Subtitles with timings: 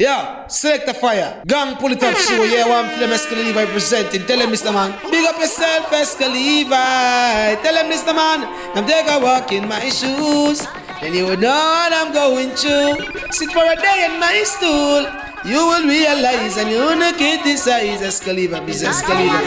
[0.00, 1.40] Yeah, select the fire.
[1.46, 2.42] Gang pull it up, show.
[2.42, 3.10] Yeah, one for them
[3.70, 4.26] presenting.
[4.26, 4.74] Tell them, Mr.
[4.74, 4.90] Man.
[5.08, 7.62] Big up yourself, Escaliva.
[7.62, 8.12] Tell them, Mr.
[8.12, 8.42] Man.
[8.74, 10.66] I'm take a walk in my shoes.
[11.00, 13.06] Then you would know what I'm going through.
[13.30, 15.06] Sit for a day in my stool.
[15.48, 18.00] You will realize and you'll not get this size.
[18.02, 19.38] Escaliva, biz Escaliva.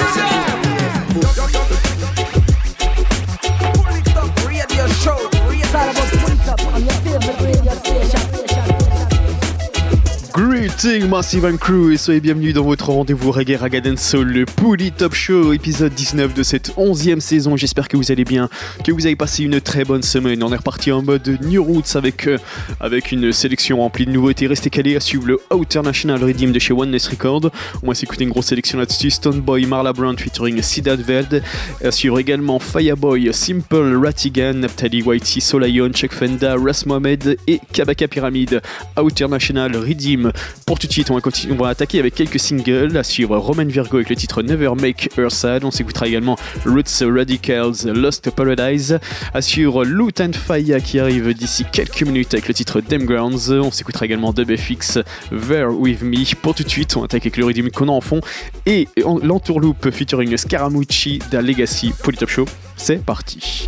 [10.37, 14.45] Group Greeting Massive and Crew et soyez bienvenus dans votre rendez-vous Reggae Ragaden Soul, le
[14.45, 17.55] Pouli Top Show, épisode 19 de cette 11e saison.
[17.55, 18.49] J'espère que vous allez bien,
[18.83, 20.43] que vous avez passé une très bonne semaine.
[20.43, 22.37] On est reparti en mode New Roots avec, euh,
[22.81, 24.45] avec une sélection remplie de nouveautés.
[24.47, 27.49] Restez calés à suivre le Outer National Redeem de chez Oneness Record.
[27.81, 29.11] On va s'écouter une grosse sélection là-dessus.
[29.11, 31.43] Stone Boy, Marla Brown featuring Sidat Veld.
[31.81, 38.09] À suivre également Fireboy, Simple, Ratigan, Naphtali Whitey, Solayon, Chuck Fenda, Ras Mohamed et Kabaka
[38.09, 38.61] Pyramid.
[38.97, 40.33] Outer National Redeem
[40.65, 41.19] pour tout de suite, on
[41.55, 42.95] va, attaquer avec quelques singles.
[42.97, 45.63] À suivre Roman Virgo avec le titre Never Make Her Sad.
[45.63, 48.99] On s'écoutera également Roots Radicals Lost Paradise.
[49.33, 53.51] À suivre Loot and Fire qui arrive d'ici quelques minutes avec le titre Dem Grounds.
[53.51, 56.17] On s'écoutera également WFX There With Me.
[56.41, 58.21] Pour tout de suite, on attaque avec le rythme qu'on a en fond.
[58.65, 62.45] Et l'entourloupe featuring Scaramucci d'un Legacy Polytop Show.
[62.75, 63.67] C'est parti.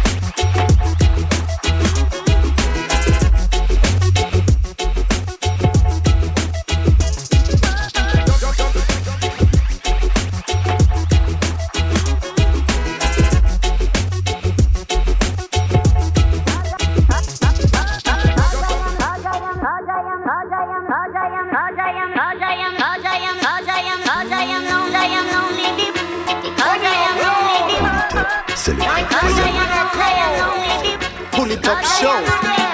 [31.31, 32.69] Pull it up show.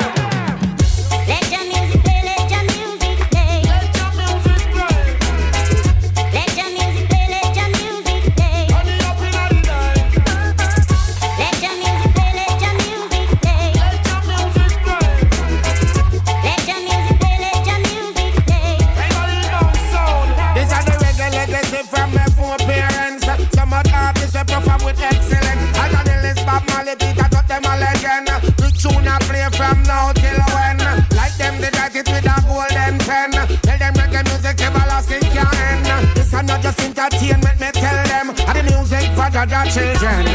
[37.05, 38.30] Entertainment, me tell them.
[38.30, 40.26] And the music for the the children.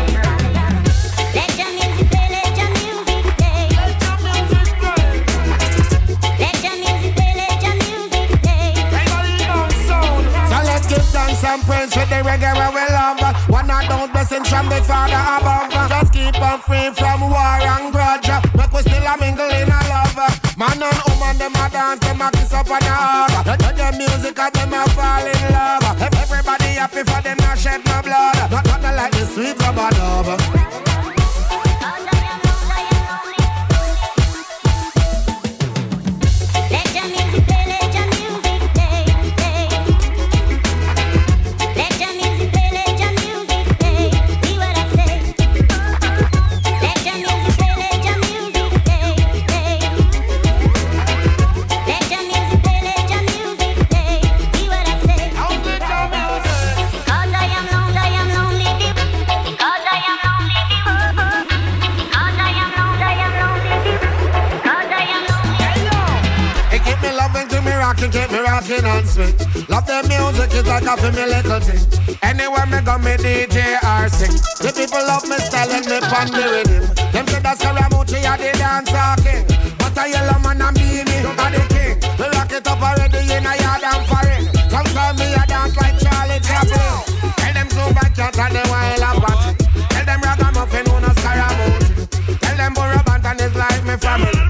[10.51, 13.21] So let's give thanks and praise for the reggae where we love.
[13.49, 15.71] One of those blessings from the Father above.
[15.89, 18.29] Just keep us free from war and grudge.
[18.55, 20.19] Make we still a mingle in a love.
[20.57, 23.47] Man and woman, them a dance, them a kiss up on the hug.
[23.47, 25.40] Let the music them a fall in love.
[25.40, 25.40] Everybody
[26.81, 28.51] happy for them not shed no blood.
[28.51, 30.40] Not nothing like the sweet rubber dub.
[69.69, 71.83] Love the music, it's like a me little thing.
[72.23, 74.35] Anywhere me go, me DJ or sing.
[74.61, 76.85] The people love me style and me pan the rhythm.
[77.13, 79.45] Them say that's Karamuchi, I the dancer king.
[79.79, 81.97] But a yellow man and beanie, are the king.
[82.19, 84.45] We rock it up already in a yard and foreign.
[84.69, 86.95] Some call me a dance like Charlie Chaplin.
[87.39, 89.55] Tell them so bad cat and the wild Apache.
[89.95, 92.11] Tell them ragamuffin who no Scaramucci.
[92.43, 94.50] Tell them Burro Banton is like me family.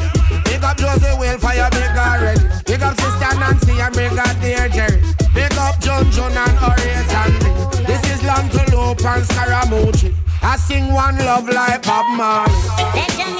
[6.10, 7.84] John and Lee.
[7.84, 10.14] This is Lantelope and Scaramucci.
[10.42, 13.39] I sing one love like Bob Marley.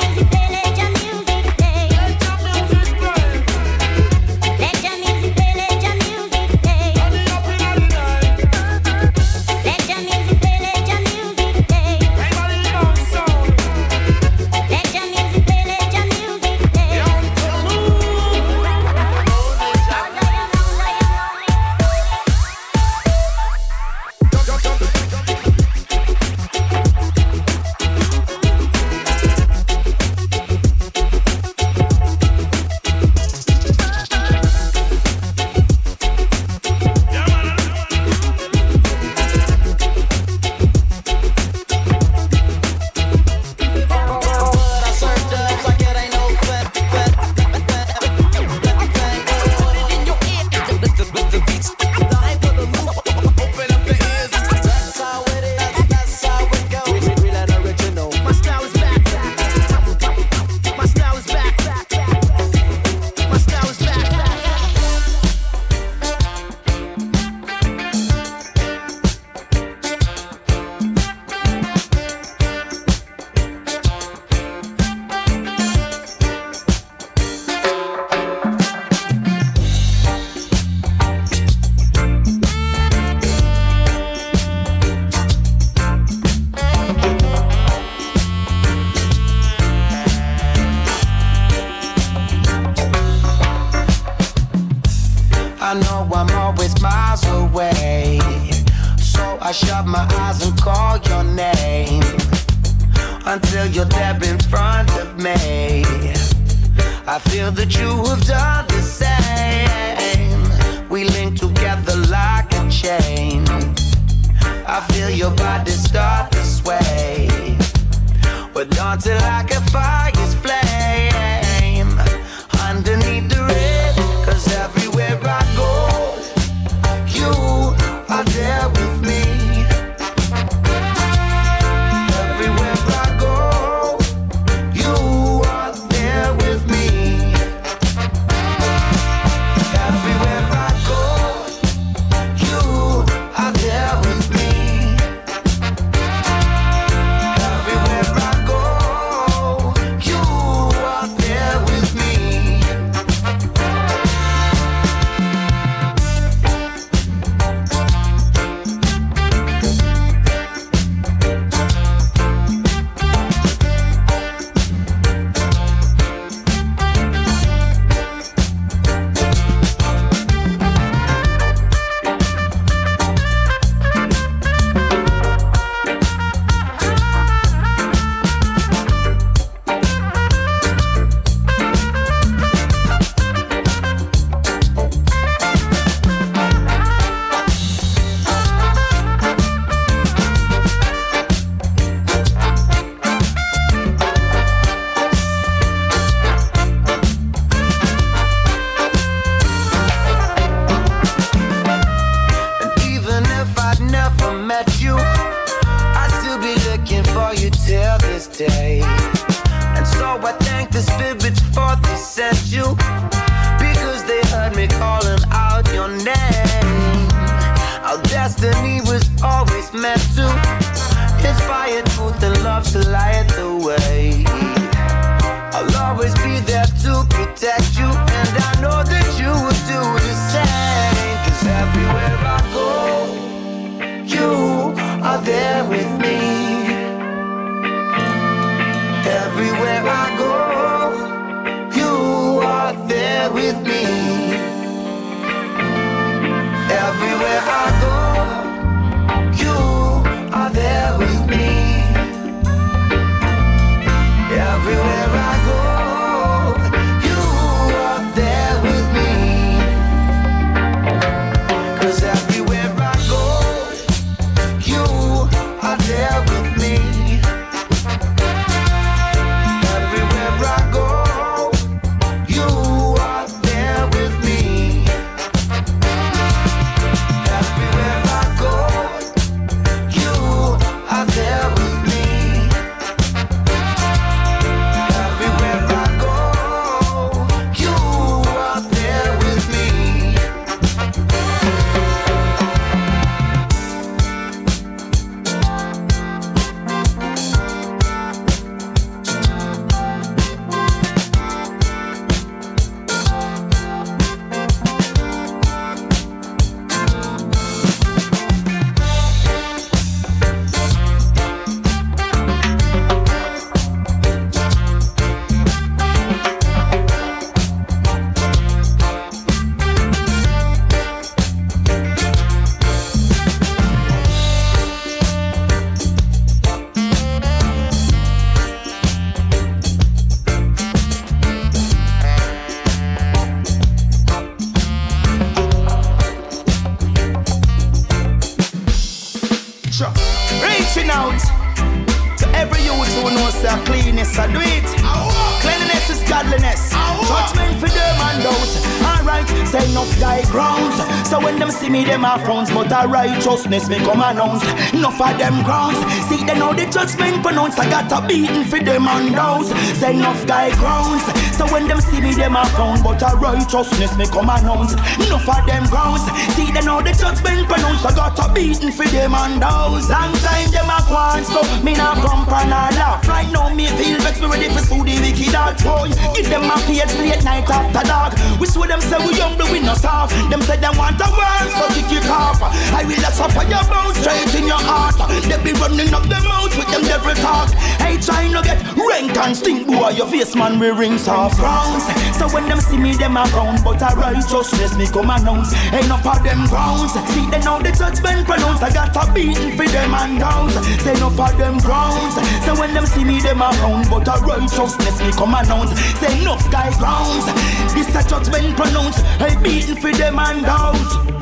[353.31, 355.77] righteousness may come announce enough of them grounds.
[356.09, 357.61] See, they know the judgment pronounced.
[357.61, 359.53] I got a beating for them and those.
[359.77, 361.05] Say, enough guy grounds.
[361.37, 362.83] So when them see me, them a found.
[362.83, 364.73] But a righteousness me come announce.
[364.97, 366.05] Enough of them grounds.
[366.33, 367.85] See, they know the judgment pronounced.
[367.85, 369.93] I got a beating for them and those.
[369.93, 371.25] Long time them a quan.
[371.29, 373.05] So me not grump and I laugh.
[373.07, 374.17] Right now, me feel vex.
[374.21, 375.93] Me ready for school, the wicked out toy.
[376.17, 378.17] Give them a page late night after dark.
[378.41, 380.17] We show them say we young, we no soft.
[380.33, 382.41] Them say them want a world, so kick it off.
[382.41, 384.99] I will suffer your bones straight in your heart.
[385.27, 387.51] They be running up their mouth with them devil talk.
[387.83, 389.91] Hey, try to get rank and stink, boy.
[389.91, 391.85] Your face, man, we rings off rounds.
[392.17, 395.51] So when them see me, them around, but I righteousness me come announce.
[395.89, 396.93] no of them grounds.
[397.11, 398.63] See, they know the judgment pronounced.
[398.63, 400.55] I got a beating for them and downs.
[400.83, 402.15] Say, no of them grounds.
[402.47, 405.75] So when them see me, them around, but I righteousness me come announce.
[405.99, 407.27] Say, no guy grounds.
[407.75, 409.01] This a judgment pronounced.
[409.21, 411.20] I beating for them and downs.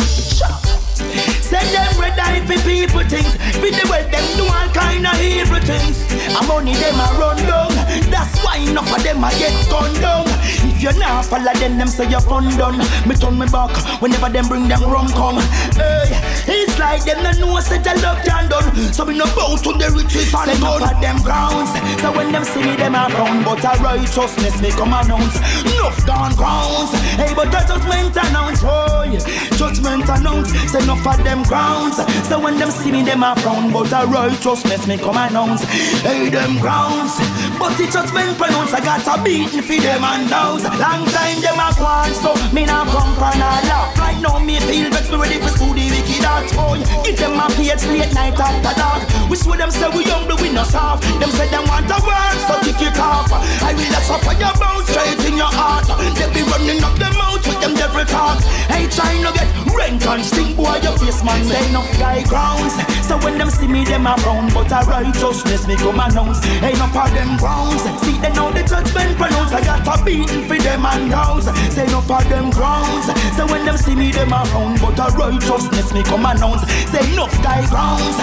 [1.59, 3.35] Send them red eye for people things.
[3.61, 6.07] With the way them do all kind of evil things.
[6.13, 7.75] And money them a run down.
[8.11, 10.38] That's why enough of them a get gunned down.
[10.79, 12.79] You not follow them, them say you're fun done.
[13.07, 15.43] Me turn me back whenever them bring them rum come.
[15.75, 16.15] Hey,
[16.47, 18.71] it's like them no know such a love can done.
[18.95, 20.79] So we no bow to the riches and Send gun.
[20.79, 21.75] Send them grounds.
[22.01, 23.43] So when them see me, them a frown.
[23.43, 25.35] But a righteousness me come announce.
[25.67, 26.95] Enough gone grounds.
[27.19, 28.63] Hey, but the judgment announce.
[28.63, 29.19] Oh, yeah.
[29.59, 30.55] Judgment announce.
[30.71, 31.99] Say enough of them grounds.
[32.29, 35.65] So when them see me, them a frown, but a righteousness me come announce.
[36.07, 37.19] Hey, them grounds.
[37.59, 40.68] But the judgment pronounce, I got a beating for them and those.
[40.77, 43.97] Long time them a quan, so me not come for no laugh.
[43.97, 46.51] Right now me feel vex, me ready for school the wicked heart.
[46.53, 49.03] Boy, give them a page late night after dark.
[49.31, 51.03] We swear them say we young, but we no soft.
[51.21, 53.33] Them say them want a word, so kick it off.
[53.33, 55.89] I will suffer your bones straight in your heart.
[56.19, 58.43] They be running up the mouth with them devil talk.
[58.69, 62.75] Hey, trying to get rank and stink, boy, your face man say enough guy grounds.
[63.07, 66.45] So when them see me, them a frown, but a righteousness me come announce.
[66.61, 67.83] Ain't no of them grounds.
[68.03, 69.53] See they know the judgment pronounce.
[69.53, 71.47] I got a beating for them and house.
[71.75, 73.07] Say no of them grounds.
[73.37, 76.69] So when them see me, them a frown, but a righteousness me come announce.
[76.91, 78.17] Say enough guy grounds.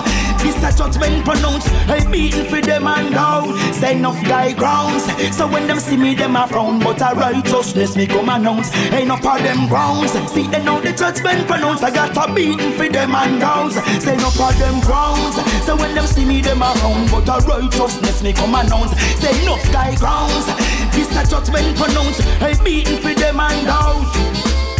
[0.46, 1.68] This a judgment pronounce.
[1.90, 3.58] I beating for them and house.
[3.78, 5.06] Say enough guy grounds.
[5.36, 8.70] So when them see me, them a frown, but a righteousness me come announce.
[9.06, 10.14] Ain't no of them grounds.
[10.32, 11.84] See they know the judgment pronounce.
[11.84, 13.76] I got a beating for them and house.
[14.04, 15.36] Say no of them grounds.
[15.64, 19.00] So when them see me, them a frown, but a righteousness me come announce.
[19.22, 20.48] Say enough guy grounds.
[20.96, 22.20] This a judgment pronounce.
[22.42, 24.16] I beating for them and house.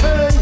[0.02, 0.35] Hey.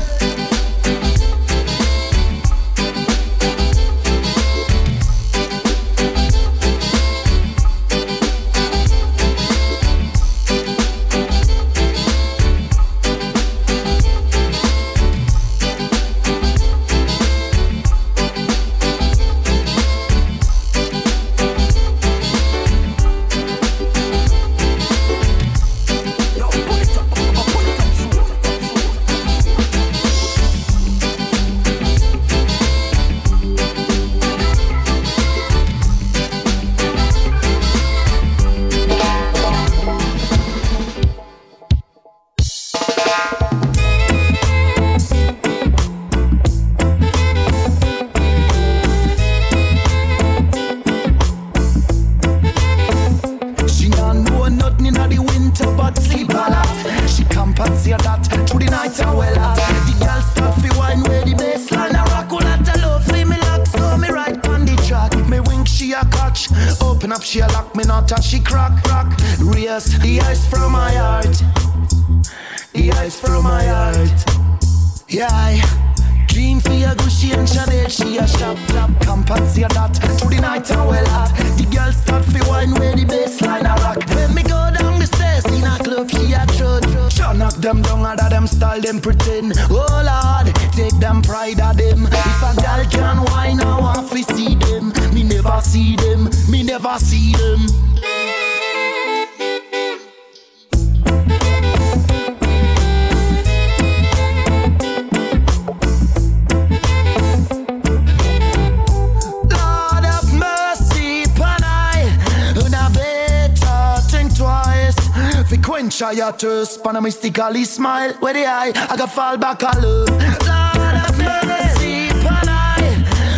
[117.04, 118.14] Mystically smile.
[118.14, 120.10] Where the eye, I got fall back a love.
[120.10, 122.80] Lord of mercy, pan I,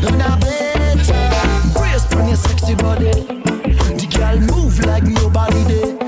[0.07, 1.79] and I better.
[1.79, 3.11] Brace pan your sexy body.
[3.99, 6.04] The girl move like nobody did.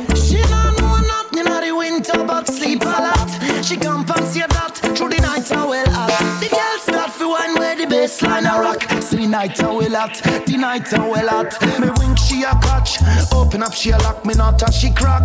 [9.38, 11.80] Night I well hot, the night I well hot.
[11.80, 12.98] Me wink she a catch,
[13.32, 15.22] open up she a lock, me not touch she crack.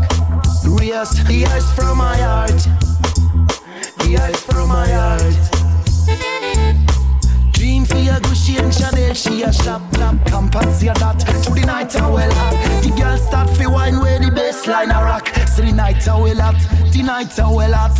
[0.66, 2.60] Race the ice from my heart.
[4.00, 5.22] The ice from my heart.
[7.54, 11.96] Dream for your Gucci and Chanel, she a shop top compensate that to the night
[11.96, 12.82] I well hot.
[12.82, 15.28] The girl start fi wine where the baseline a rock.
[15.48, 17.96] So the night I well hot, the night I well hot.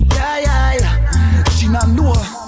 [0.00, 2.47] Yeah yeah yeah, she not know.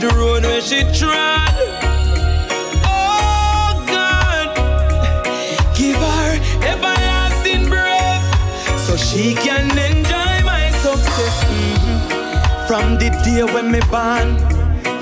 [0.00, 1.50] The road where she trod.
[2.84, 4.54] Oh God,
[5.76, 6.30] give her
[6.64, 8.24] everlasting breath
[8.86, 11.44] so she can enjoy my success.
[11.44, 12.66] Mhm.
[12.68, 14.28] From the day when me born,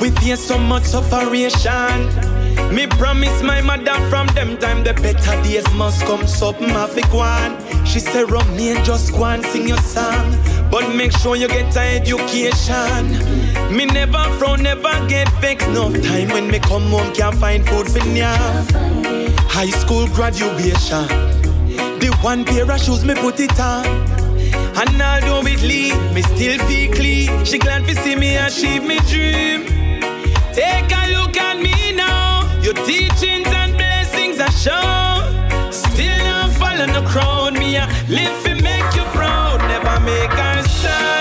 [0.01, 2.09] we face so much sufferation.
[2.75, 6.27] Me promise my mother from them time the better days must come.
[6.27, 7.59] Something have to go on.
[7.85, 10.35] She said, Remain, just go and sing your song.
[10.71, 13.46] But make sure you get education.
[13.71, 15.69] Me never frown, never get vexed.
[15.71, 18.37] No time when me come home can't find food for now.
[19.49, 21.09] High school graduation.
[21.99, 23.85] The one pair of shoes me put it on.
[24.77, 27.45] And although it lead, me still feel clean.
[27.45, 29.65] She glad to see me achieve me dream.
[30.53, 32.47] Take a look at me now.
[32.63, 35.73] Your teachings and blessings are shown.
[35.73, 37.55] Still not follow the crowd.
[37.55, 39.59] Me a live to make you proud.
[39.63, 41.16] Never make her sad.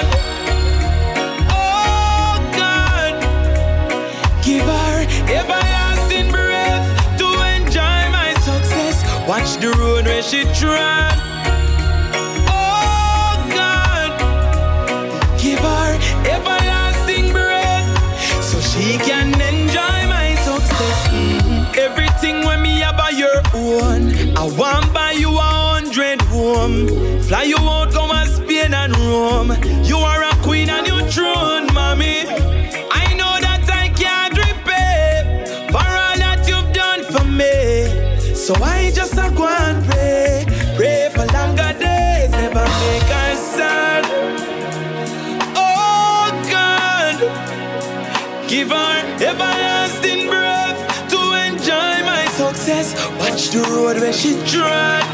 [9.45, 11.13] Watch the road where she trod.
[12.49, 14.09] Oh God,
[15.39, 15.93] give her
[16.25, 17.85] everlasting breath
[18.43, 21.77] so she can enjoy my success.
[21.77, 26.87] Everything when me by your own, I want buy you a hundred home.
[27.21, 29.51] Fly you out, go and Spain and Rome.
[29.83, 32.25] You are a queen on your throne, mommy.
[32.89, 33.55] I know that
[53.55, 55.04] the road where she trod.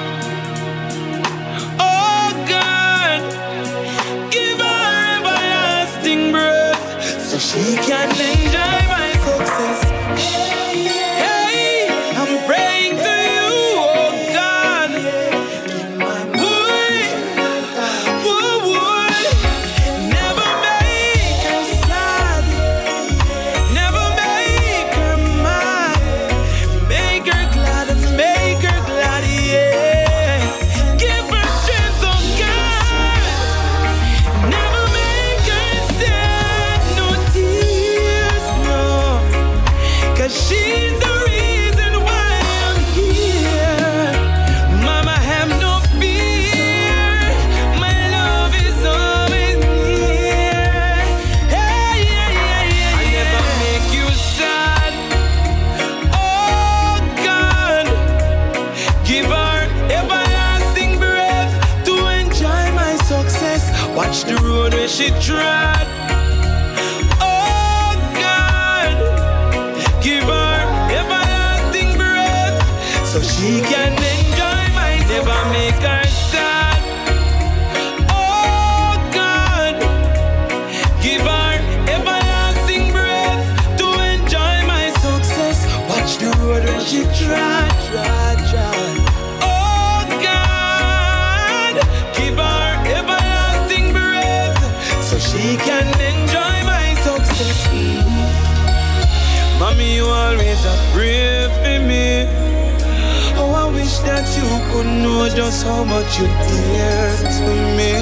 [105.34, 107.94] Just how much you dear to me.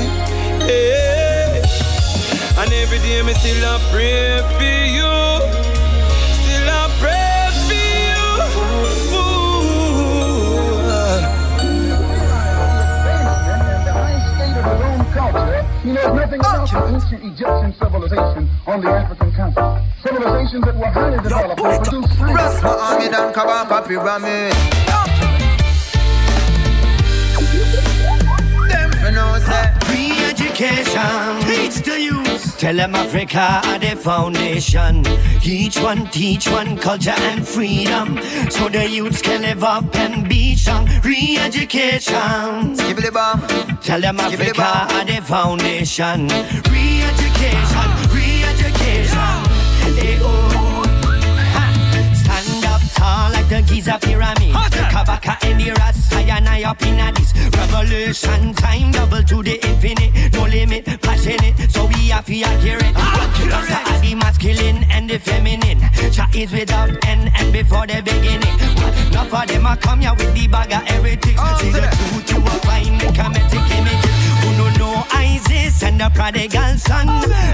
[0.65, 1.61] Hey.
[2.57, 5.13] And every day me still a pray for you.
[6.41, 9.19] Still a pray for you.
[15.83, 19.85] He knows nothing about the ancient Egyptian civilization on the African continent.
[20.01, 22.35] Civilizations that were highly developed and produced science.
[22.35, 24.88] Rest my army Kabaka Pyramid.
[30.59, 31.39] Re-education.
[31.47, 32.57] Teach the youth.
[32.57, 35.05] Tell them Africa are the foundation.
[35.41, 38.19] Each one teach one culture and freedom.
[38.49, 40.85] So the youths can live up and be strong.
[41.01, 42.75] Re-education.
[42.75, 43.39] Skibbly bomb.
[43.79, 44.91] Tell them Skibbly Africa bomb.
[44.91, 46.27] are the foundation.
[46.27, 48.08] Re-education.
[53.49, 54.53] The Giza pyramid.
[54.93, 59.43] Kabaka and the Ras, I and I up in a this revolution time, double to
[59.43, 61.71] the infinite, no limit, passionate.
[61.71, 62.95] So we have to accurate.
[62.95, 65.81] Rasta are the masculine and the feminine.
[66.11, 68.55] Chat is without end and before the beginning.
[69.09, 71.41] Enough of them are come here with the bag of heretics.
[71.59, 74.08] See the truth, you will find the comedic images.
[75.19, 77.07] ISIS and the prodigal son.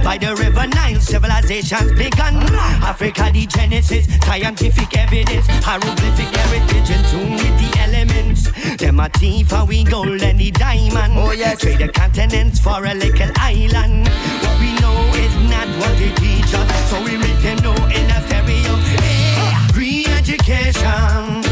[0.03, 2.35] By the river Nile, civilizations begun.
[2.83, 8.41] Africa, the genesis, scientific evidence, hieroglyphic heritage, in tune with the elements.
[8.77, 11.13] Them a thief, and we gold and the diamond.
[11.17, 11.59] Oh, yes.
[11.59, 14.07] Trade the continents for a little island.
[14.43, 18.09] What we know is not what they teach us, so we make them know in
[18.11, 18.75] a stereo.
[19.01, 21.44] Hey, re-education.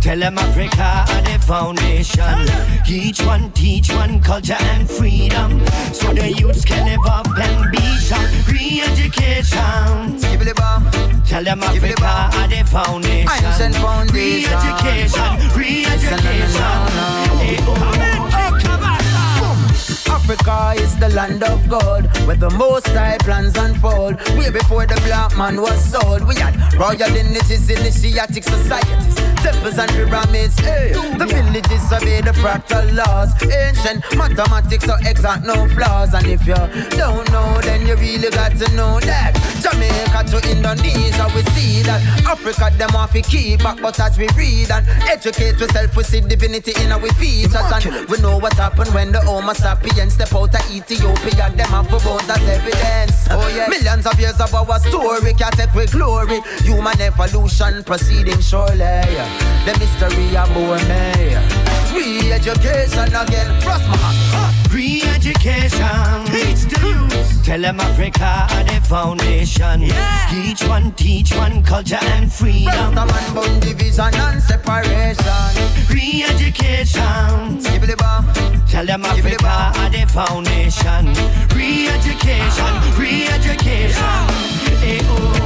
[0.00, 2.48] Tell them Africa are the foundation.
[2.88, 5.60] Each one teach one culture and freedom.
[5.92, 10.18] So the youths can live up and be some re-education.
[11.26, 13.72] Tell them Africa are the foundation.
[13.74, 14.08] Foundation.
[14.12, 17.99] Re-education, re-education.
[20.10, 24.16] Africa is the land of God, where the most high plans unfold.
[24.36, 29.90] Way before the black man was sold, we had royal lineages, initiatic societies, temples and
[29.90, 30.58] pyramids.
[30.58, 30.92] Hey.
[31.18, 36.14] The villages obey the fractal laws, ancient mathematics so exact, no flaws.
[36.14, 36.58] And if you
[36.98, 39.34] don't know, then you really got to know that.
[39.62, 44.26] Jamaica to Indonesia, we see that Africa them off we keep back, but as we
[44.36, 48.92] read and educate ourselves, we see divinity in our features, and we know what happened
[48.94, 51.50] when the Homo sapiens step out of Ethiopia.
[51.50, 53.26] Them have bones as evidence.
[53.30, 56.40] Oh yeah, millions of years of our story can take with glory.
[56.62, 59.04] Human evolution proceeding surely.
[59.66, 60.48] The mystery of
[60.88, 61.69] me.
[61.92, 63.96] Re-education again, cross my
[64.32, 64.72] heart.
[64.72, 66.24] Re-education.
[66.26, 67.44] Teach the youth.
[67.44, 69.82] Tell them Africa are the foundation.
[70.32, 72.94] Each one teach one culture and freedom.
[72.94, 75.50] Rasta man born division and separation.
[75.90, 77.60] Re-education.
[78.68, 81.06] Tell them Africa are the foundation.
[81.56, 82.72] Re-education.
[82.98, 84.28] Re-education.
[84.80, 85.39] Hey, oh.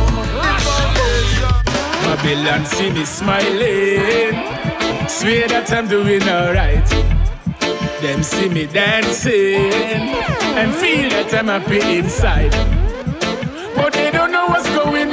[2.16, 4.34] Babylon see me smiling.
[5.08, 6.88] Swear that I'm doing alright.
[8.00, 9.72] Them see me dancing
[10.54, 12.52] and feel that I'm happy inside.
[13.74, 15.03] But they don't know what's going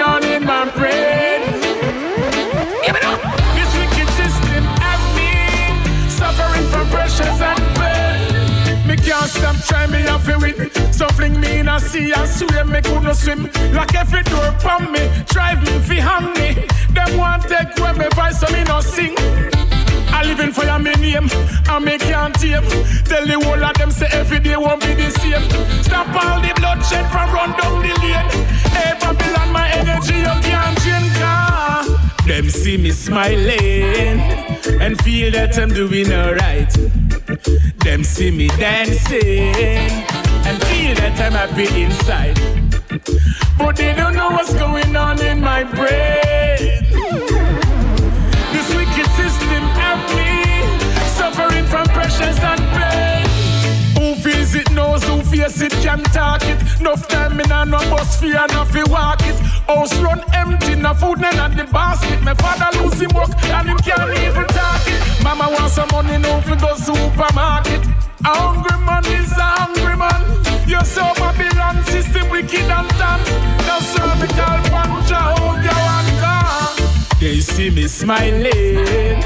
[9.31, 10.93] stop trying me off with it.
[10.93, 13.49] So fling me in a sea and swim, me couldn't swim.
[13.73, 16.67] Like every door pon me, drive me fi hang me.
[16.93, 19.15] Them want take away me voice so me no sing.
[20.13, 21.29] I live in fire me name,
[21.69, 22.67] and me can't tame.
[23.05, 25.45] Tell the whole of them say every day won't be the same.
[25.83, 28.29] Stop all the bloodshed from run down the lane.
[28.75, 31.09] Hey Babylon, my energy you can't drain.
[31.19, 31.87] car.
[31.87, 32.23] Ah.
[32.27, 34.19] Them see me smiling
[34.79, 36.71] and feel that I'm doing alright.
[37.83, 39.55] Them see me dancing
[40.45, 42.37] and feel that I'm happy inside.
[43.57, 46.83] But they don't know what's going on in my brain.
[48.53, 50.31] This wicked system have me
[51.09, 53.10] suffering from pressures and pain.
[54.73, 56.57] Knows, who feels it can talk it.
[56.79, 59.35] Enough time in a no bus fee enough fi walk it.
[59.67, 62.21] House run empty, no food none at the basket.
[62.21, 65.23] My father lose him work and him can't even talk it.
[65.23, 67.83] Mama want some money, no fi go supermarket.
[68.23, 70.21] A hungry man is a hungry man.
[70.67, 73.21] You're so Babylon system wicked and done.
[73.67, 77.19] No cervical punch, I hold your one car.
[77.19, 79.19] They see me smiling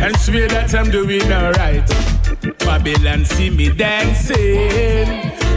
[0.00, 2.13] and swear that I'm doing alright.
[2.52, 5.08] Babylon see me dancing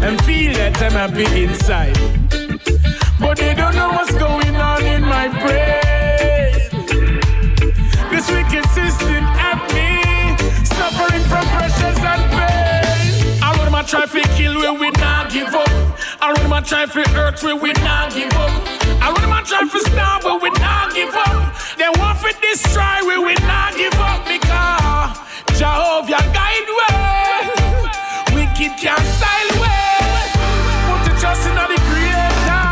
[0.03, 1.97] and feel that I'm happy inside.
[3.19, 5.83] But they don't know what's going on in my brain.
[8.09, 9.99] This wicked system have me
[10.63, 13.43] suffering from pressures and pain.
[13.43, 15.69] I want my try to kill we we not give up.
[16.21, 18.51] I want my try to hurt we we not give up.
[19.03, 21.53] I want my try to starve we we not give up.
[21.77, 25.26] They want to destroy we we not give up because
[25.57, 27.49] Jehovah guide way.
[28.35, 29.97] Wicked can't style way.
[30.85, 32.67] Put the trust in the creator.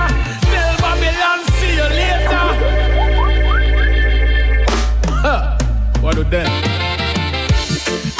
[0.53, 2.45] Tell Babylon see you later.
[5.25, 5.57] Huh.
[6.01, 6.51] What do them?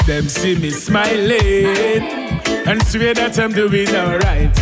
[0.04, 2.02] Them see me smiling
[2.66, 4.52] and swear that I'm doing alright.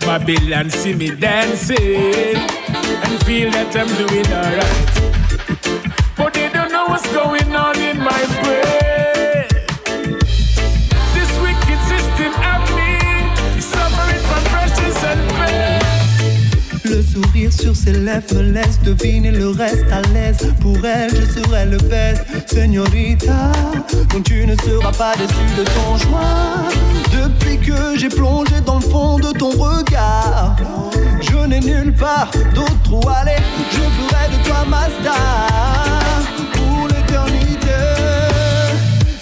[0.00, 4.90] Babylon see me dancing and feel that I'm doing alright.
[6.14, 8.79] But they don't know what's going on in my brain.
[17.50, 20.52] Sur ses lèvres me laisse deviner le reste à l'aise.
[20.60, 23.52] Pour elle, je serai le best, señorita.
[24.12, 26.68] Donc tu ne seras pas déçu de ton choix.
[27.12, 30.56] Depuis que j'ai plongé dans le fond de ton regard,
[31.20, 33.42] je n'ai nulle part d'autre où aller.
[33.70, 35.99] Je ferai de toi ma star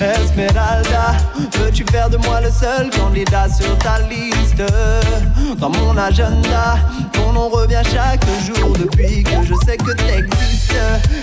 [0.00, 1.16] Esmeralda,
[1.58, 4.62] veux-tu faire de moi le seul candidat sur ta liste?
[5.58, 6.78] Dans mon agenda,
[7.12, 10.72] ton nom revient chaque jour depuis que je sais que t'existes.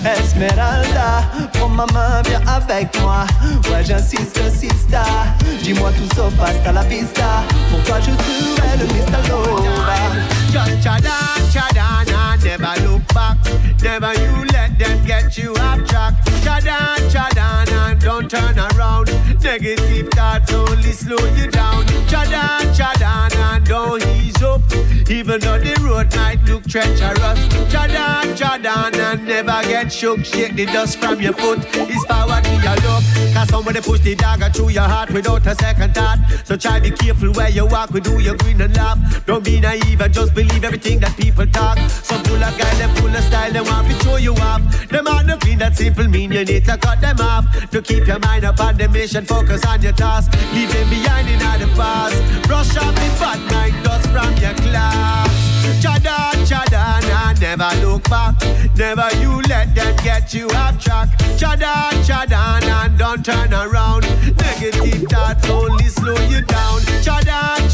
[0.03, 3.25] Esmeralda, prends ma main, viens avec moi.
[3.71, 5.03] Ouais, j'insiste, sista.
[5.63, 7.43] Dis-moi tout sauf à la vista.
[7.69, 9.15] Pour toi, je serai le Mr.
[11.55, 13.37] Chadan, and never look back.
[13.81, 16.13] Never you let them get you off track.
[16.43, 18.64] Chadan, and don't turn.
[19.55, 21.85] Negative thoughts only slow you down.
[22.11, 24.59] Chadan, chadan, and don't ease up.
[25.09, 27.39] Even though the road might look treacherous.
[27.71, 30.25] Chadan, chadan, and never get shook.
[30.25, 31.59] Shake the dust from your foot.
[31.73, 33.03] It's forward me a look.
[33.33, 36.19] Cause somebody push the dagger through your heart without a second thought.
[36.43, 37.91] So try be careful where you walk.
[37.91, 39.25] We do your grin and laugh.
[39.25, 41.77] Don't be naive and just believe everything that people talk.
[41.89, 44.89] Some full of guy, them full of style, they want to show you off.
[44.89, 47.45] Them are nothing that simple mean you need to cut them off.
[47.71, 50.31] To keep your mind up on the mission, focus on your task.
[50.53, 52.15] Leaving behind in the past.
[52.47, 55.29] Brush off the bad mind dust from your class.
[55.81, 58.35] Chadan, chadan, and never look back.
[58.75, 61.09] Never you let them get you off track.
[61.37, 64.03] Chadan, chadan, and don't turn around.
[64.37, 66.81] Negative thoughts only slow you down.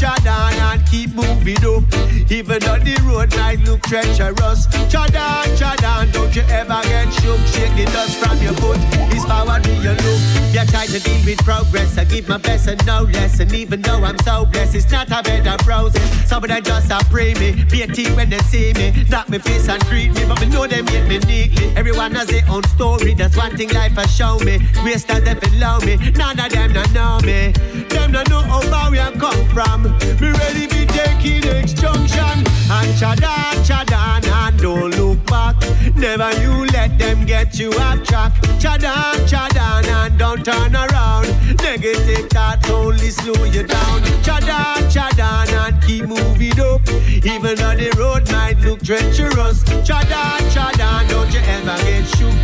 [0.02, 1.84] Chadan, chadan, and keep moving up.
[2.28, 4.66] Even though the road might look treacherous.
[4.90, 7.38] Chadan, chadan, don't you ever get shook.
[7.46, 8.78] Shake the dust from your foot.
[9.14, 10.20] It's power to your look.
[10.50, 11.96] You try to deal with progress.
[11.98, 13.38] I give my best and no less.
[13.38, 16.02] And even though I'm so blessed, it's not a bed of roses.
[16.28, 17.62] Somebody just a pray me.
[17.70, 19.04] Be a team when they see me.
[19.08, 20.24] Knock me face and greet me.
[20.26, 21.76] But me know them hate me neatly.
[21.76, 23.14] Everyone has their own story.
[23.14, 24.58] That's one thing life has shown me.
[24.82, 25.96] Wasted them below me.
[26.16, 27.52] None of them don't know me.
[27.88, 29.91] Them don't know how we have come from.
[30.20, 32.46] Me ready be taking X junction.
[32.70, 35.56] And chadan, chadan, and don't look back.
[35.96, 38.32] Never you let them get you off track.
[38.62, 41.26] Chadan, chadan, and don't turn around.
[41.62, 44.00] Negative thoughts only slow you down.
[44.22, 46.80] Chadan, chadan, and keep moving up.
[47.24, 49.62] Even though the road might look treacherous.
[49.88, 52.34] Chadan, chadan, don't you ever get shook.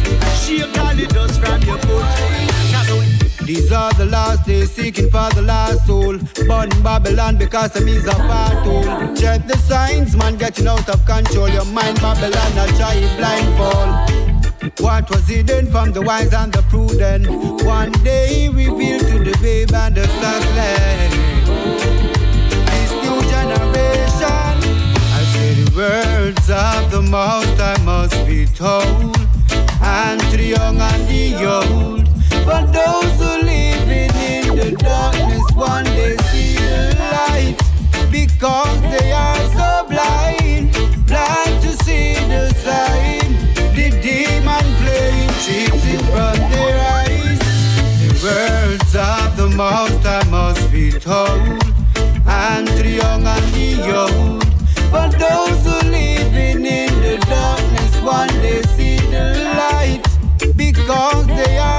[0.43, 3.28] Shake all the dust from your foot.
[3.49, 6.19] These are the last days seeking for the last soul.
[6.47, 8.85] Born in Babylon because of me's a part tool.
[9.17, 11.49] Check the signs, man, getting out of control.
[11.49, 14.81] Your mind, Babylon, a giant blindfold.
[14.81, 17.27] What was hidden from the wise and the prudent?
[17.65, 21.11] One day revealed to the babe and the suckling.
[22.69, 24.57] This new generation,
[25.17, 29.17] I say the words of the most I must be told.
[29.81, 31.98] And to the young and the old.
[32.49, 37.59] But those who living in the darkness one day see the light
[38.11, 40.73] because they are so blind,
[41.07, 43.29] blind to see the sign.
[43.77, 47.39] The demon playing tricks in front their eyes.
[48.01, 51.63] The words of the most I must be told,
[52.27, 54.43] and the young and the old.
[54.91, 60.03] But those who living in the darkness one day see the light
[60.57, 61.78] because they are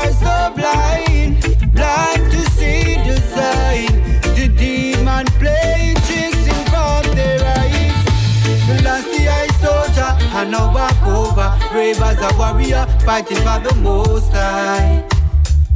[10.49, 11.55] now back over.
[11.71, 15.07] Brave as a warrior, fighting for the most high.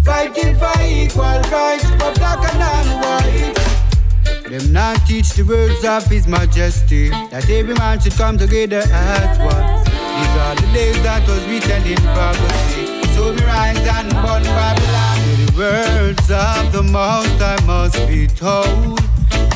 [0.04, 3.64] Fighting for equal rights for black and non-white.
[4.50, 9.38] Them not teach the words of His Majesty that every man should come together at
[9.40, 9.88] once.
[9.88, 12.86] These are the days that was written in prophecy.
[13.16, 15.18] So we rise and burn Babylon.
[15.46, 19.00] The words of the Most I must be told,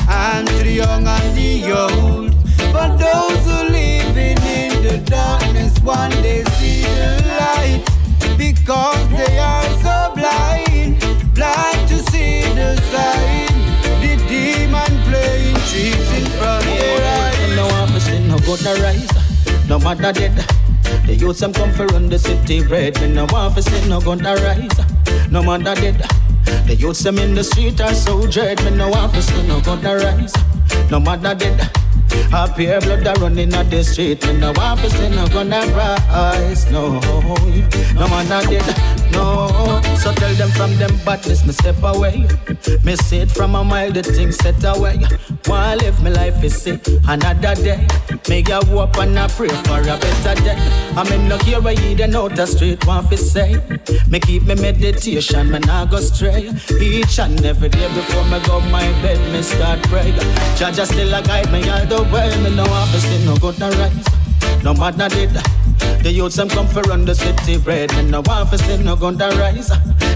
[0.08, 2.34] and to the young and the old.
[2.72, 3.77] But those who in
[4.88, 7.84] the darkness one day see the light
[8.38, 10.96] because they are so blind,
[11.34, 13.52] blind to see the sign.
[14.00, 17.56] The demon playing tricks in front of their eyes.
[17.56, 20.36] No officer, no good to rise, no matter dead.
[21.06, 22.98] The youths them come for the city bread.
[23.00, 24.78] Me no want to see no to rise,
[25.30, 26.00] no matter dead.
[26.66, 28.64] The youths them in the street are so dread.
[28.64, 30.34] Me no want to see no to rise,
[30.90, 31.70] no matter dead.
[32.32, 34.24] A pure blood a running at the street.
[34.26, 37.00] Me no want to see no gun to rise, no.
[37.94, 39.12] No matter dead.
[39.12, 39.80] no.
[39.96, 42.26] So tell them from them badness, me step away.
[42.84, 44.98] Me see it from a mile, the thing set away.
[45.46, 47.86] While live my life is sick, another day.
[48.28, 50.56] Me get up and I pray for a better day.
[50.96, 53.56] I mean, look here, where you then out the street, want to say.
[54.08, 56.50] Me keep me meditation, me not go stray.
[56.80, 60.12] Each and every day before me go my bed, me start pray.
[60.56, 62.30] Judge still a guide me all the way.
[62.42, 64.62] Me no office, no good to rise.
[64.62, 65.30] No matter did.
[66.02, 67.90] The youths them come for run the city bread.
[67.96, 68.22] Me no
[68.56, 69.70] sin, no gonna rise.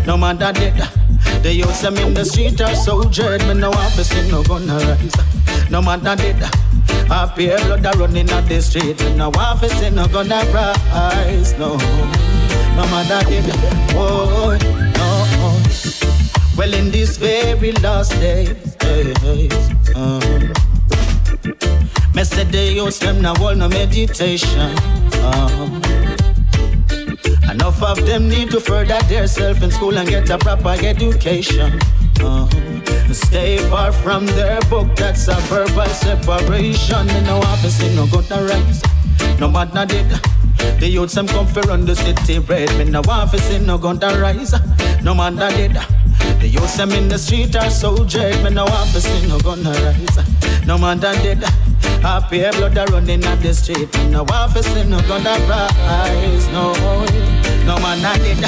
[0.06, 0.74] No matter did.
[1.42, 3.40] The youths them in the street are so dread.
[3.48, 5.70] Me no sin, no gonna rise.
[5.70, 6.42] No matter did.
[7.08, 8.98] Happy blood are running on the street.
[9.00, 9.32] Me no
[9.78, 11.58] sin, no gonna rise.
[11.58, 11.76] No,
[12.76, 13.44] no matter did.
[13.94, 15.12] Oh, no.
[16.56, 20.52] Well, in this very last days, days um,
[22.14, 24.70] me say the youths them now hold no meditation.
[25.24, 25.82] Um,
[27.50, 31.78] enough of them need to further their self in school and get a proper education.
[32.22, 32.48] Um,
[33.12, 37.06] stay far from their book, that's a verbal separation.
[37.06, 38.82] Me no office, no go to rise.
[39.40, 40.10] No matter did.
[40.78, 42.68] The youths them come for run the city bread.
[42.78, 44.54] Me no office, no go to rise.
[45.02, 45.74] No matter did.
[46.40, 48.42] The youths them in the street are so dread.
[48.44, 50.66] Me no office, no gonna rise.
[50.66, 51.71] No matter did.
[52.02, 53.88] Happy blood are running on the street.
[54.10, 56.48] No office, no rise.
[56.50, 56.72] No,
[57.64, 58.42] no man I did.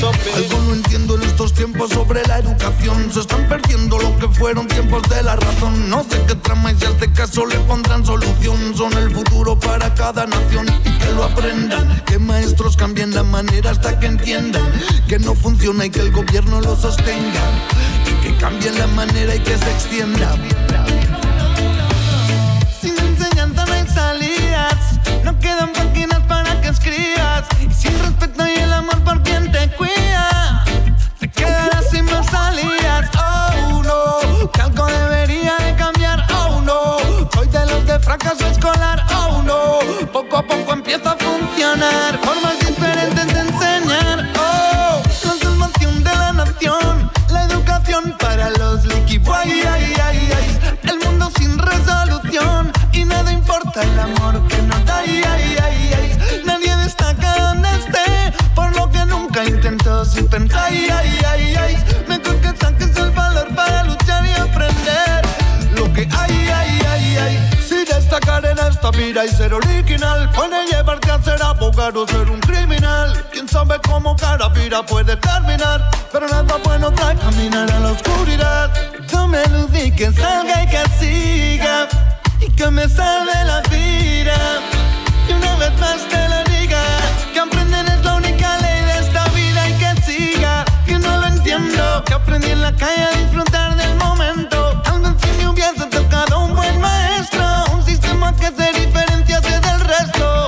[0.00, 3.10] So Algo no entiendo en estos tiempos sobre la educación.
[3.12, 5.88] Se están perdiendo lo que fueron tiempos de la razón.
[5.88, 8.74] No sé qué trama y si a este caso le pondrán solución.
[8.76, 12.02] Son el futuro para cada nación y que lo aprendan.
[12.04, 14.64] Que maestros cambien la manera hasta que entiendan
[15.08, 17.44] que no funciona y que el gobierno lo sostenga.
[18.10, 20.36] Y que cambien la manera y que se extienda.
[25.24, 27.44] No quedan páginas para que escribas.
[27.60, 30.64] Y sin respeto y el amor por quien te cuida,
[31.18, 33.10] te quedarás sin más salidas.
[33.18, 36.24] Oh no, que algo debería de cambiar.
[36.32, 36.98] Oh no,
[37.34, 39.04] soy de los de fracaso escolar.
[39.16, 39.78] Oh no,
[40.12, 42.20] poco a poco empieza a funcionar.
[60.34, 60.62] Pensar.
[60.64, 61.84] Ay, ay, ay, ay.
[62.08, 65.22] Mejor que saques el valor para luchar y aprender
[65.76, 67.50] lo que hay, ay, ay, ay.
[67.66, 72.30] Si destacar en esta vida y ser original puede llevarte a ser abogado o ser
[72.30, 73.24] un criminal.
[73.32, 78.70] Quién sabe cómo cada vida puede terminar, pero nada bueno trae caminar a la oscuridad.
[79.12, 81.88] No me ludí que salga y que siga
[82.40, 84.36] y que me salve la vida.
[85.28, 86.82] Y una vez más te lo diga,
[87.32, 87.73] que aprender
[92.74, 94.82] la calle a disfrutar del momento.
[94.86, 100.46] Algo si me hubiese tocado un buen maestro, un sistema que se diferenciase del resto.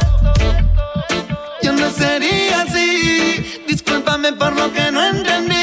[1.62, 5.55] Yo no sería así, discúlpame por lo que no entendí.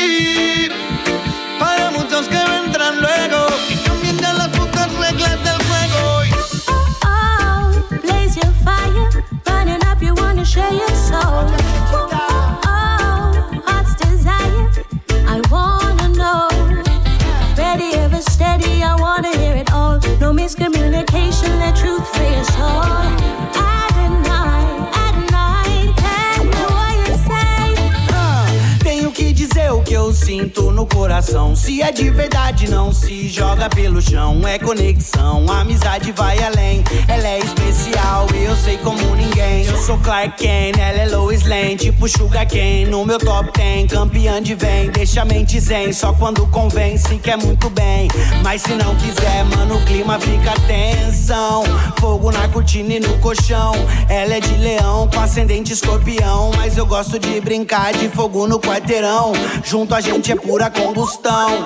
[30.74, 31.56] No coração.
[31.56, 34.46] Se é de verdade, não se joga pelo chão.
[34.48, 36.84] É conexão, a amizade vai além.
[37.08, 39.66] Ela é especial eu sei como ninguém.
[39.66, 42.86] Eu sou Clark Kent, ela é Lois Lane, tipo Sugar Cane.
[42.86, 44.92] No meu top 10, campeã de vem.
[44.92, 48.10] Deixa a mente zen, só quando convém, se quer muito bem.
[48.44, 51.64] Mas se não quiser, mano, o clima fica tensão.
[52.00, 53.74] Fogo na cortina e no colchão.
[54.08, 56.52] Ela é de leão, com ascendente escorpião.
[56.56, 59.34] Mas eu gosto de brincar de fogo no quarteirão.
[59.64, 61.66] Junto a gente é pura combustão.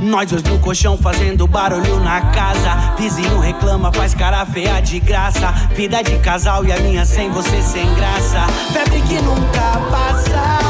[0.00, 2.94] Nós dois no colchão fazendo barulho na casa.
[2.98, 5.52] Vizinho reclama, faz cara feia de graça.
[5.74, 8.46] Vida de casal e a minha sem você sem graça.
[8.72, 10.60] Febre que nunca passa.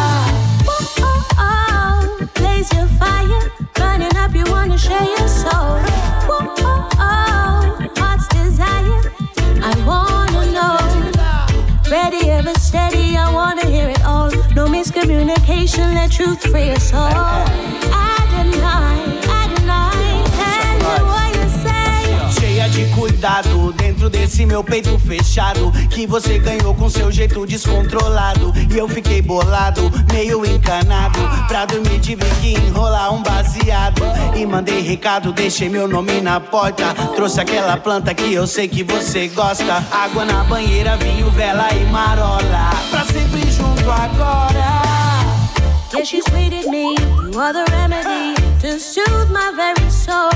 [1.38, 5.78] Oh, blaze your fire, burning up, you wanna share your soul.
[6.28, 9.12] Oh, oh, oh, heart's desire,
[9.62, 10.78] I wanna know.
[11.88, 12.89] Ready, ever steady,
[14.90, 17.10] miscommunication, let truth free us all.
[17.10, 18.58] Tell me
[21.04, 22.40] what you say.
[22.40, 27.44] Cheia de cuidado dentro desse esse meu peito fechado que você ganhou com seu jeito
[27.44, 28.52] descontrolado.
[28.72, 31.18] E eu fiquei bolado, meio encanado.
[31.48, 34.02] Pra dormir tive que enrolar um baseado.
[34.36, 36.94] E mandei recado, deixei meu nome na porta.
[37.16, 39.84] Trouxe aquela planta que eu sei que você gosta.
[39.90, 42.70] Água na banheira, vinho, vela e marola.
[42.90, 44.49] Pra sempre junto agora.
[46.00, 46.96] Yeah, she sweeted me.
[46.96, 50.32] You are the remedy to soothe my very soul.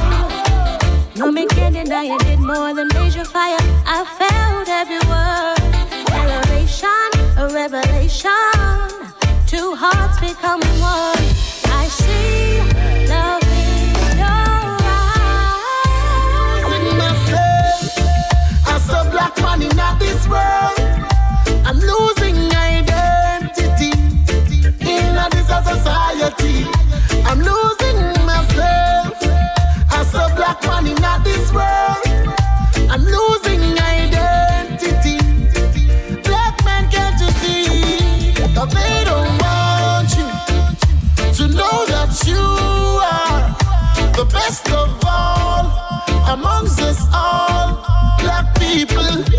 [1.17, 3.57] No man can deny you did more than your fire.
[3.87, 5.57] I felt every word.
[6.21, 7.09] Elevation,
[7.39, 8.31] a revelation.
[9.47, 11.25] Two hearts becoming one.
[11.81, 12.74] I see
[30.61, 31.99] black man in this world.
[32.91, 35.19] I'm losing identity.
[36.23, 40.29] Black man, can't you see that they don't want you
[41.35, 42.45] to know that you
[43.17, 45.73] are the best of all
[46.33, 47.83] amongst us all
[48.21, 49.34] black people.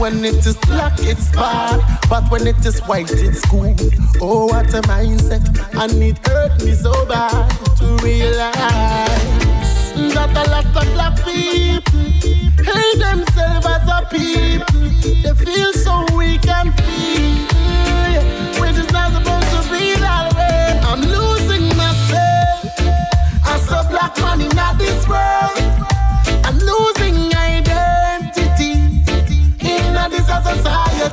[0.00, 1.78] When it is black, it's bad,
[2.08, 3.78] but when it is white, it's good.
[4.22, 5.46] Oh, what a mindset,
[5.78, 8.40] and it hurt me so bad to realize
[10.14, 12.00] that a lot of black people
[12.64, 14.88] hate themselves as a people.
[15.22, 17.48] They feel so weak and feeble,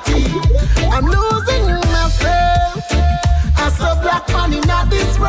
[0.05, 0.31] society.
[0.91, 2.85] I'm losing myself
[3.57, 5.26] as a black man in this world.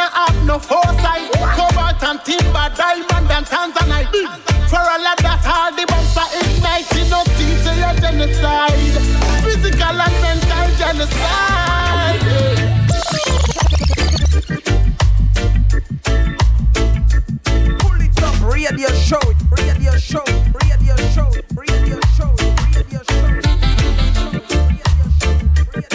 [0.00, 1.30] Not have no foresight.
[1.56, 4.08] Cobalt and timber, diamond and tanzanite.
[4.70, 7.08] For all of that, all the bombs are igniting.
[7.10, 8.72] No teach your genocide.
[9.44, 12.22] Physical and mental genocide.
[17.80, 20.24] Pull it up, radio show, radio show,
[20.60, 22.09] radio show, radio show,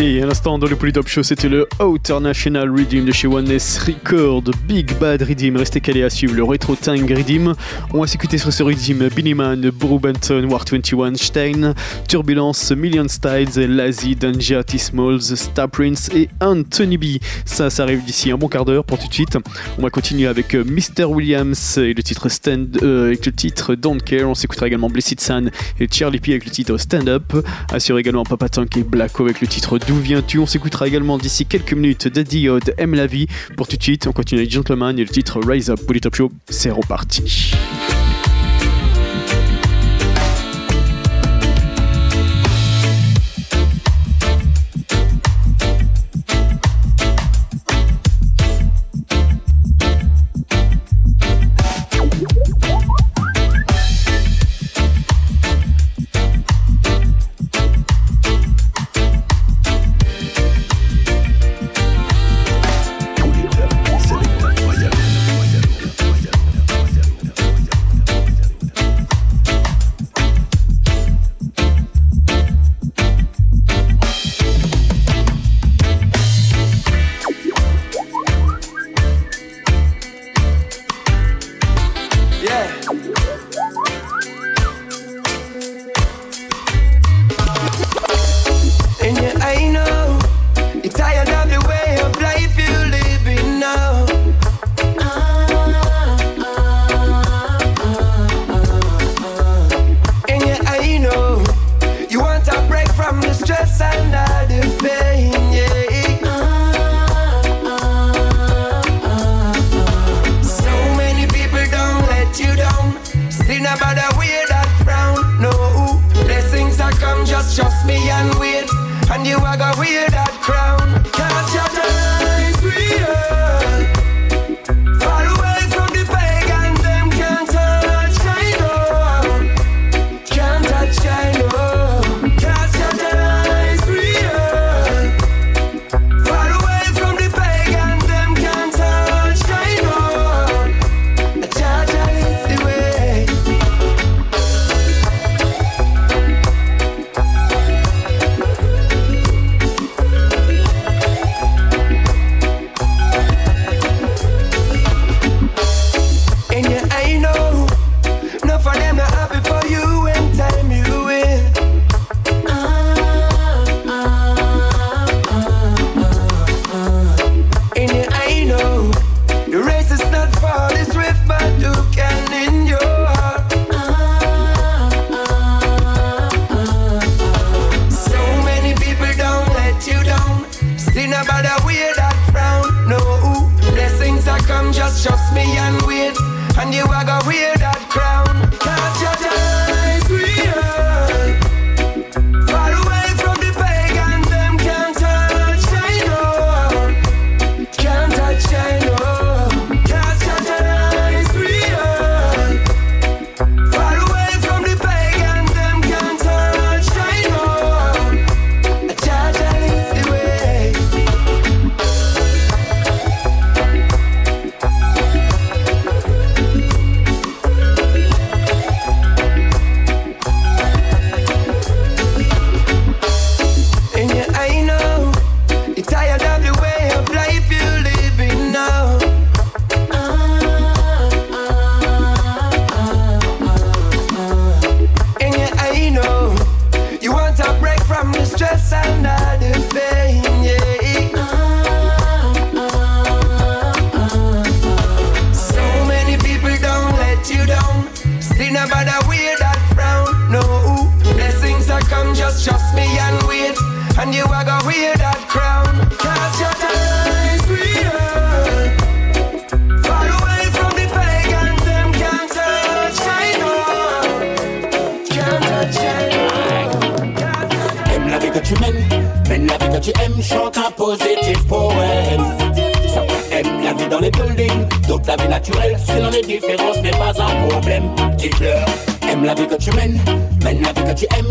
[0.02, 4.44] Et à l'instant dans le Polytop Show, c'était le International Redeem de chez Oneness Record,
[4.68, 5.56] Big Bad Redeem.
[5.56, 7.54] Restez calés à suivre le Retro Tank Redeem.
[7.94, 11.74] On va s'écouter sur ce Redeem Binnyman, Brew Benton, War 21, Stein,
[12.10, 17.06] Turbulence, Million Styles, Lazy, Danja, T-Smalls, Star Prince et Anthony B.
[17.46, 19.38] Ça, ça arrive d'ici un bon quart d'heure pour tout de suite.
[19.78, 21.06] On va continuer avec euh, Mr.
[21.06, 24.28] Williams et le titre Stand, euh, avec le titre Don't Care.
[24.28, 27.34] On s'écoutera également Blessed Sun et Charlie P avec le titre Stand Up.
[27.72, 31.46] Assure également Papa Tank et Blacko avec le titre D'où viens-tu On s'écoutera également d'ici
[31.46, 33.28] quelques minutes Daddy Odd Aime la vie.
[33.56, 36.00] Pour tout de suite, on continue avec Gentleman et le titre Rise Up pour les
[36.00, 36.32] Top Show.
[36.50, 37.54] C'est reparti.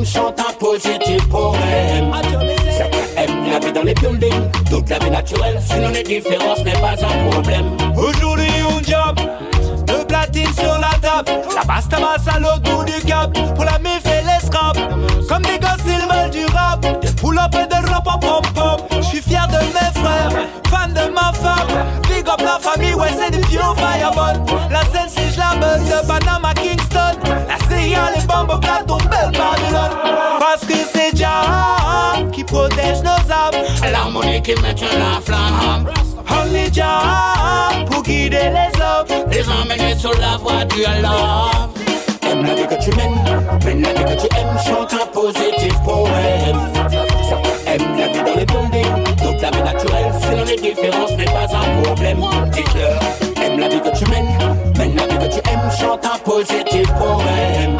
[0.05, 2.12] Chante un positif poème.
[2.70, 6.72] Certains aiment la vie dans les buildings, d'autres la vie naturelle, sinon les différences n'est
[6.72, 7.76] pas un problème.
[7.96, 9.16] Aujourd'hui on job
[9.86, 11.40] De platine sur la table.
[11.55, 14.80] La basse tabasse à l'autre bout du câble Pour la mif et les scraps
[15.28, 16.80] Comme des gosses ils veulent du rap.
[17.00, 20.30] Des pull-up et des rap pom pom J'suis fier de mes frères
[20.68, 21.68] Fan de ma femme.
[22.09, 25.84] Big up la famille ouais c'est du vieux fireball La scène si je la buzz
[25.88, 27.14] de Panama Kingston.
[27.48, 29.32] La CIA les bombes au plateau belle
[34.43, 35.87] Qui maintient la flamme.
[36.28, 41.70] Only Jah pour guider les hommes Les emmener sur la voie du love.
[42.30, 43.24] Aime la vie que tu mènes,
[43.64, 46.59] mène la vie que tu aimes, chante un positif poème.
[47.66, 51.49] Aiment la vie dans les buildings, d'autres la vie naturelle, sinon les différences n'est pas
[51.57, 52.20] un problème.
[52.53, 53.01] Dites-leur,
[53.43, 54.37] aime la vie que tu mènes,
[54.76, 57.78] mène la vie que tu aimes, chante un positif poème.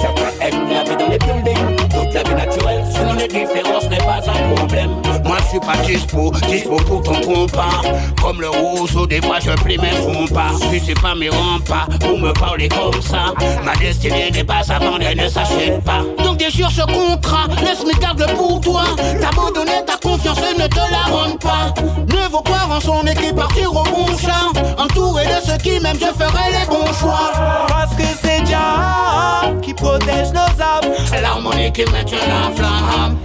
[0.00, 3.98] Certains aiment la vie dans les buildings, d'autres la vie naturelle, sinon les différences n'est
[3.98, 5.11] pas un problème.
[5.52, 7.82] Suis pas dispo, dispo pour ton compas.
[8.22, 10.52] Comme le roseau, des fois je plie mes trompas.
[10.70, 13.34] Tu sais pas mes remparts pour me parler comme ça.
[13.62, 16.00] Ma destinée n'est pas à vendre, elle ne s'achète pas.
[16.24, 18.84] Donc déchire ce contrat, laisse-moi garde pour toi.
[19.20, 21.74] T'abandonner ta confiance et ne te la rende pas.
[21.82, 24.58] Ne vaut croire en son équipe, partir au bon champ.
[24.82, 27.30] Entouré de ceux qui m'aiment, je ferai les bons choix.
[27.68, 33.18] Parce que c'est Jah qui protège nos âmes L'harmonie qui maintient la flamme.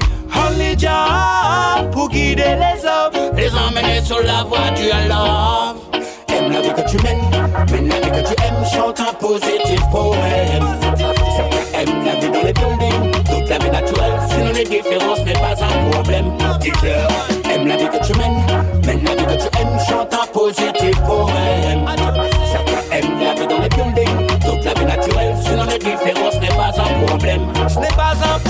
[0.77, 5.77] Jah pour guider les hommes Les emmener sur la voie du love.
[6.29, 7.17] Aime la vie que tu mènes,
[7.71, 10.67] mène la vie que tu aimes, chante un positif poème.
[11.73, 15.55] Aiment la vie dans les buildings, d'autres la vie naturelle, sinon les différences n'est pas
[15.59, 16.37] un problème.
[16.59, 17.09] Dites-leur,
[17.53, 18.45] aime la vie que tu mènes,
[18.85, 21.85] mène la vie que tu aimes, chante un positif poème.
[22.51, 26.47] Certains aiment la vie dans les buildings, d'autres la vie naturelle, sinon les différences n'est
[26.47, 27.41] pas un problème.
[27.67, 28.46] Ce n'est pas un problème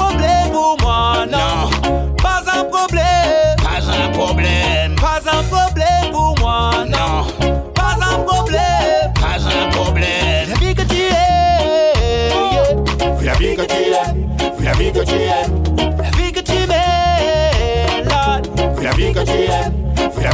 [13.78, 14.28] aimes,
[14.64, 18.42] La vie que tu mets, Lord.
[18.82, 20.32] la vie que tu aimes, la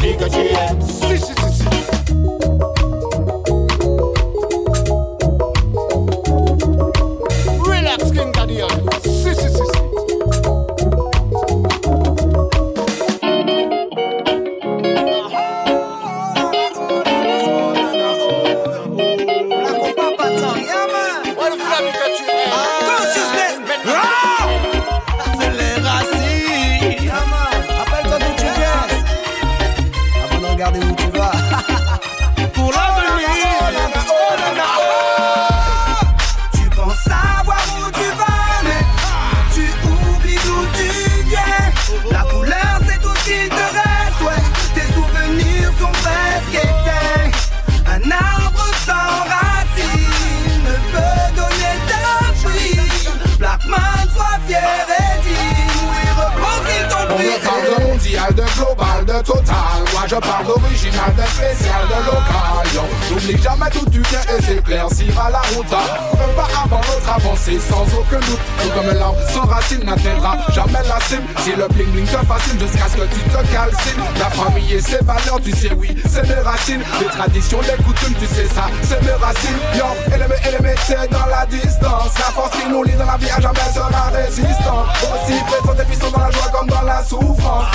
[57.14, 59.82] repose qu'ils de global, de total.
[59.91, 62.66] Moi je parle d'original, de spécial, de local.
[62.74, 65.74] Yo, public, jamais d'où tu viens et s'éclaircira la route.
[65.74, 68.39] Un pas avant l'autre avancée sans aucun doute.
[68.61, 71.24] Tout comme l'arbre sans racine n'atteindra jamais la cime.
[71.43, 74.03] Si le bling bling te fascine jusqu'à ce que tu te calcines.
[74.20, 76.84] La famille et ses valeurs, tu sais, oui, c'est mes racines.
[76.99, 79.57] Les traditions, les coutumes, tu sais ça, c'est mes racines.
[79.76, 82.14] Yo, élevé, élevé, c'est dans la distance.
[82.20, 84.86] La force qui nous lie dans la vie à jamais sera résistant.
[85.01, 87.66] Aussi présent et puissant dans la joie comme dans la souffrance.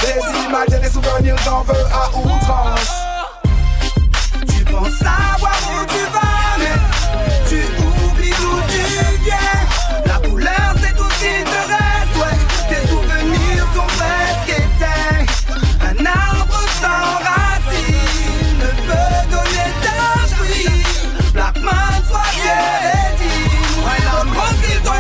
[0.47, 2.93] Images et des souvenirs, j'en veux à outrance.
[4.49, 6.79] Tu penses savoir où tu vas, mais
[7.49, 7.61] tu
[8.07, 8.85] oublies d'où tu
[9.25, 9.59] viens.
[10.07, 12.37] La couleur, c'est tout ce qui te reste, ouais.
[12.69, 15.25] Tes souvenirs sont presque éteints.
[15.83, 20.85] Un arbre sans racines ne peut donner d'un fruit.
[21.33, 23.59] Blackman, sois fier et digne.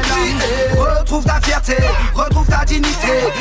[0.02, 0.78] Pris.
[0.78, 1.76] Retrouve ta fierté,
[2.14, 3.32] retrouve ta dignité.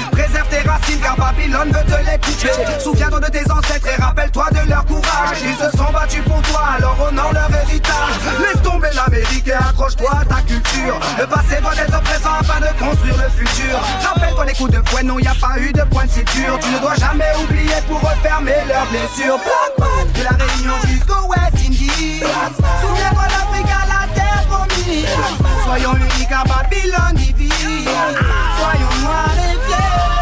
[1.08, 2.52] Car Babylone veut te les coucher.
[2.84, 5.38] Souviens-toi de tes ancêtres et rappelle-toi de leur courage.
[5.42, 8.20] Ils se sont battus pour toi, alors honore leur héritage.
[8.42, 11.00] Laisse tomber l'Amérique et accroche-toi à ta culture.
[11.18, 13.80] Le passé doit être présent afin de construire le futur.
[14.04, 16.60] Rappelle-toi les coups de poing, non, y a pas eu de point de suture.
[16.60, 19.40] Tu ne dois jamais oublier pour refermer leurs blessures.
[19.40, 22.20] Blackman, de la Réunion jusqu'au West Indies.
[22.20, 25.08] Souviens-toi d'Afrique à la terre promise.
[25.64, 27.88] Soyons uniques à Babylone divine.
[28.60, 30.17] Soyons noirs et fiers.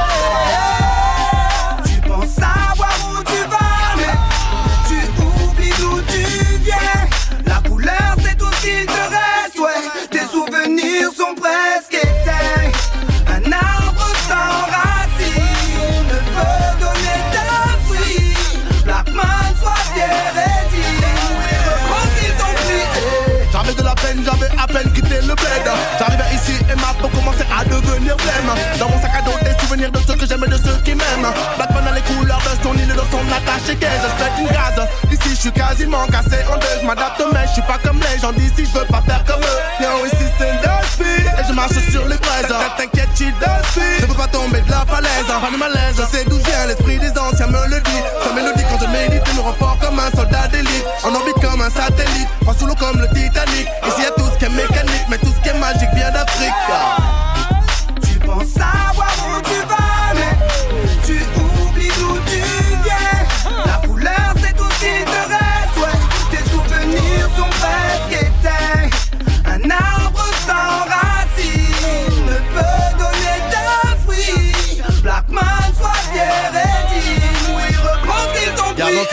[25.16, 25.68] Quitté le bled
[25.99, 29.55] J'arrivais ici et ma peau commençait à devenir blême Dans mon sac à dos des
[29.59, 31.32] souvenirs de ceux que j'aime et de ceux qui m'aiment.
[31.57, 34.88] Blackman a les couleurs de son île et de son attaché qu'est Je une gaz,
[35.11, 36.76] ici je suis quasiment cassé en deux.
[36.82, 39.41] Je m'adapte mais je suis pas comme les gens d'ici, je veux pas faire comme
[39.41, 39.84] eux.
[39.84, 42.53] Yo ici c'est Dusty et je marche sur les braises.
[42.78, 45.28] T'inquiète tu Dusty, je peux pas tomber de la falaise.
[45.28, 48.01] Pas de malaise, je sais d'où vient l'esprit des anciens me le dit.
[48.24, 50.86] Sa mélodie quand je médite me rend fort comme un soldat d'élite.
[51.03, 53.68] En orbite comme un satellite, pas sous l'eau comme le Titanic.
[53.88, 54.05] Ici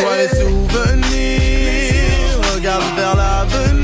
[0.02, 1.94] toi les souvenirs,
[2.54, 3.82] regarde vers l'avenir.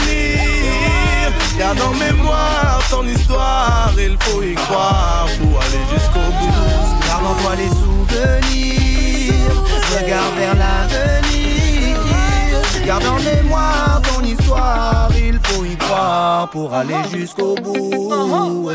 [1.58, 6.52] Garde en mémoire ton histoire, il faut y croire pour aller jusqu'au bout.
[7.06, 9.34] Garde en toi les souvenirs,
[9.96, 11.96] regarde vers l'avenir.
[12.86, 18.70] Garde en mémoire ton histoire, il faut y croire pour aller jusqu'au bout.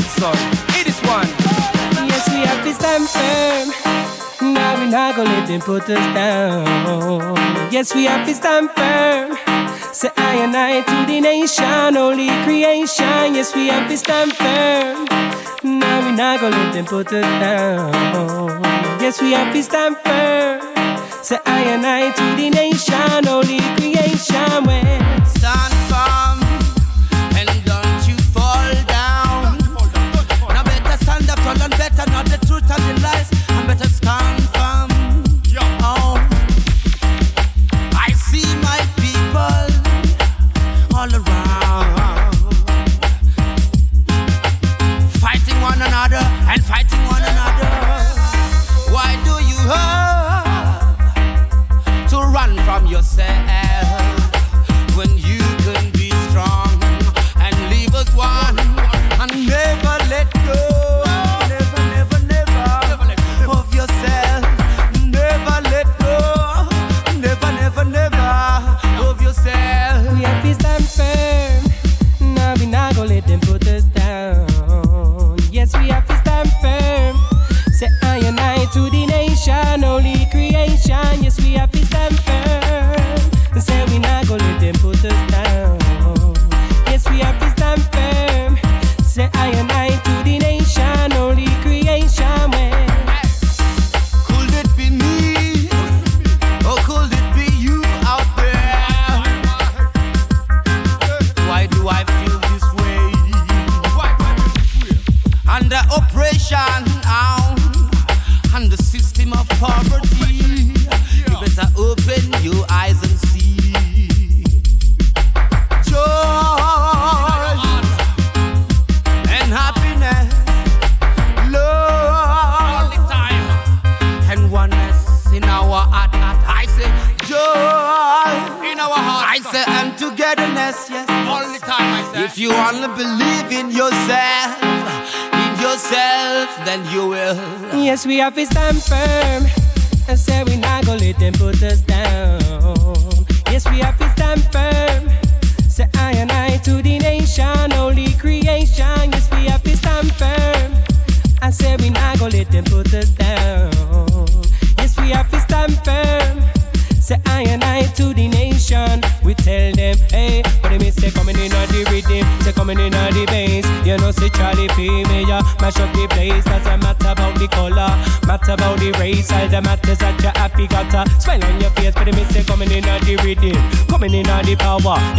[0.00, 0.34] Son.
[0.80, 1.28] It is one.
[2.08, 4.54] Yes, we have to stand firm.
[4.54, 7.36] Now we not gonna let them put us down.
[7.70, 9.36] Yes, we have to stand firm.
[9.92, 13.34] Say I and I to the nation, holy creation.
[13.34, 15.04] Yes, we have to stand firm.
[15.62, 17.92] Now we not gonna let them put us down.
[19.00, 20.60] Yes, we have to stand firm.
[21.22, 24.81] Say I and I to the nation, holy creation.
[32.52, 33.30] Truth and the lies.
[33.48, 34.41] And better stand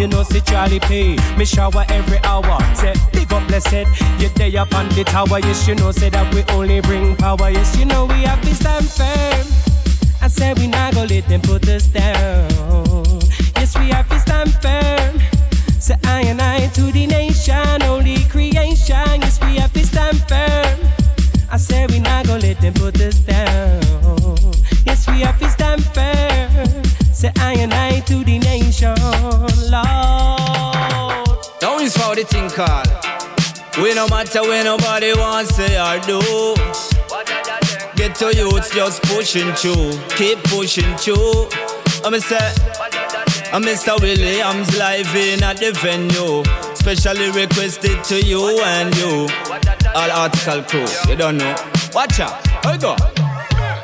[0.03, 1.15] You know, say Charlie P.
[1.37, 2.59] Me shower every hour.
[2.75, 3.87] Say big up, blessed.
[4.19, 5.39] You day up on the tower.
[5.39, 7.49] Yes, you know, say that we only bring power.
[7.49, 9.47] Yes, you know, we have to stand firm.
[10.21, 12.49] I said we not gonna let them put us down.
[13.55, 15.21] Yes, we have to stand firm.
[15.79, 19.21] Say I and I to the nation, holy creation.
[19.21, 20.79] Yes, we have to stand firm.
[21.49, 23.32] I said we not gonna let them put us down.
[31.95, 32.87] Is how the thing called.
[33.77, 36.19] We no matter where nobody wants say or do.
[37.95, 41.49] Get to youths just pushing through, keep pushing through.
[42.05, 42.53] I'm say,
[43.51, 43.99] I'm Mr.
[44.01, 46.43] Williams live in at the venue.
[46.75, 49.27] Specially requested to you and you.
[49.95, 51.55] All article crew, you don't know.
[51.93, 53.22] Watch out, I go.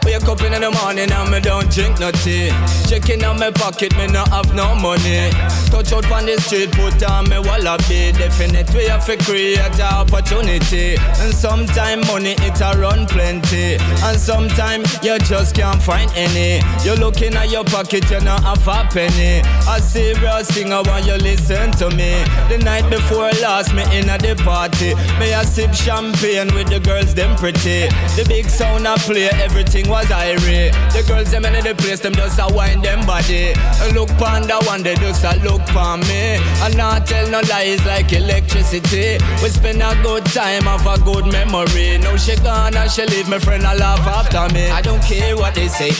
[0.10, 2.50] Wake up in the morning and me don't drink no tea.
[2.90, 5.30] Checking on my pocket, me no have no money.
[5.70, 8.12] Touch out on the street, put on me wallaby.
[8.18, 10.98] Definite we have to create a opportunity.
[11.22, 13.78] And sometime money it a run plenty.
[14.02, 16.58] And sometime you just can't find any.
[16.84, 19.46] You looking at your pocket, you not have a penny.
[19.70, 22.26] A serious thing, I want you listen to me.
[22.50, 24.96] The night before last, me in at the party.
[25.22, 27.88] Me a sip champagne with the girls, them pretty.
[28.18, 30.72] The big sound I play, everything was irie.
[30.94, 33.54] The girls them in the place, them just a wind them body.
[33.82, 36.38] And look the one, they just a look pon me.
[36.62, 39.18] I not tell no lies like electricity.
[39.42, 41.98] We spend a good time, have a good memory.
[41.98, 44.70] Now she gone and she leave my friend a laugh after me.
[44.70, 45.92] I don't care what they say.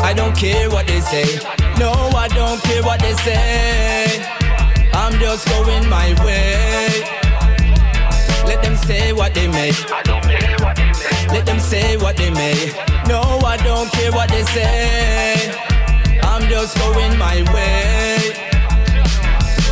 [0.00, 1.38] I don't care what they say.
[1.78, 4.24] No, I don't care what they say.
[4.92, 6.88] I'm just going my way.
[8.46, 9.72] Let them say what they may.
[11.32, 12.72] Let them say what they may.
[13.06, 15.50] No, I don't care what they say.
[16.22, 18.50] I'm just going my way.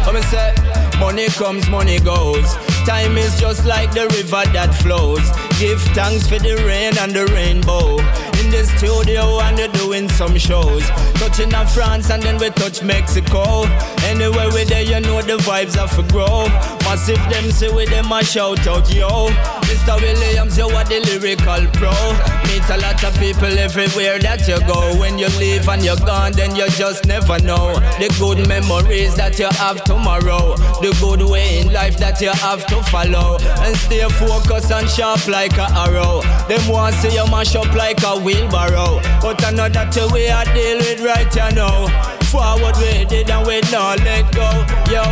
[0.04, 0.54] Come and say,
[0.98, 2.54] money comes, money goes.
[2.86, 5.20] Time is just like the river that flows.
[5.58, 7.98] Give thanks for the rain and the rainbow.
[8.40, 10.88] In the studio and they're doing some shows.
[11.20, 13.64] Touching on France and then we touch Mexico.
[14.08, 16.46] Anywhere we there, you know the vibes have to grow.
[16.88, 19.28] Massive them say with them a shout out, yo.
[19.68, 20.00] Mr.
[20.00, 21.92] Williams, you are the lyrical pro.
[22.48, 24.98] Meet a lot of people everywhere that you go.
[24.98, 27.74] When you leave and you're gone, then you just never know.
[28.00, 30.56] The good memories that you have tomorrow.
[30.80, 33.36] The good way in life that you have to follow.
[33.60, 36.22] And stay focused and sharp like a arrow.
[36.48, 39.02] Them want see you mash up like a wheelbarrow.
[39.20, 42.17] But another two way I deal with right you know.
[42.30, 44.48] Forward we did and we not let go.
[44.92, 45.02] Yo.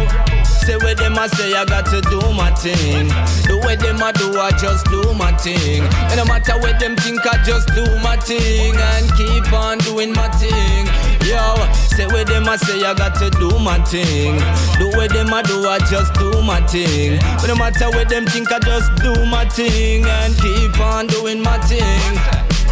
[0.67, 3.07] Say what them I say, I got to do my thing.
[3.47, 5.85] The way them I do, I just do my thing.
[6.11, 10.13] And no matter what them think, I just do my thing and keep on doing
[10.13, 10.87] my thing.
[11.23, 11.55] Yo,
[11.95, 14.39] say what them I say, I got to do my thing.
[14.83, 17.21] The way them I do, I just do my thing.
[17.39, 21.41] But no matter what them think, I just do my thing and keep on doing
[21.41, 22.19] my thing.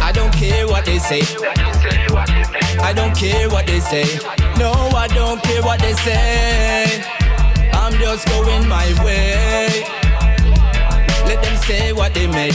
[0.03, 1.23] I don't care what they say.
[2.79, 4.05] I don't care what they say.
[4.57, 7.03] No, I don't care what they say.
[7.73, 9.83] I'm just going my way.
[11.25, 12.51] Let them say what they may.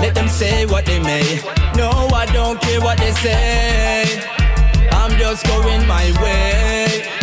[0.00, 1.40] Let them say what they may.
[1.76, 4.20] No, I don't care what they say.
[4.90, 7.13] I'm just going my way.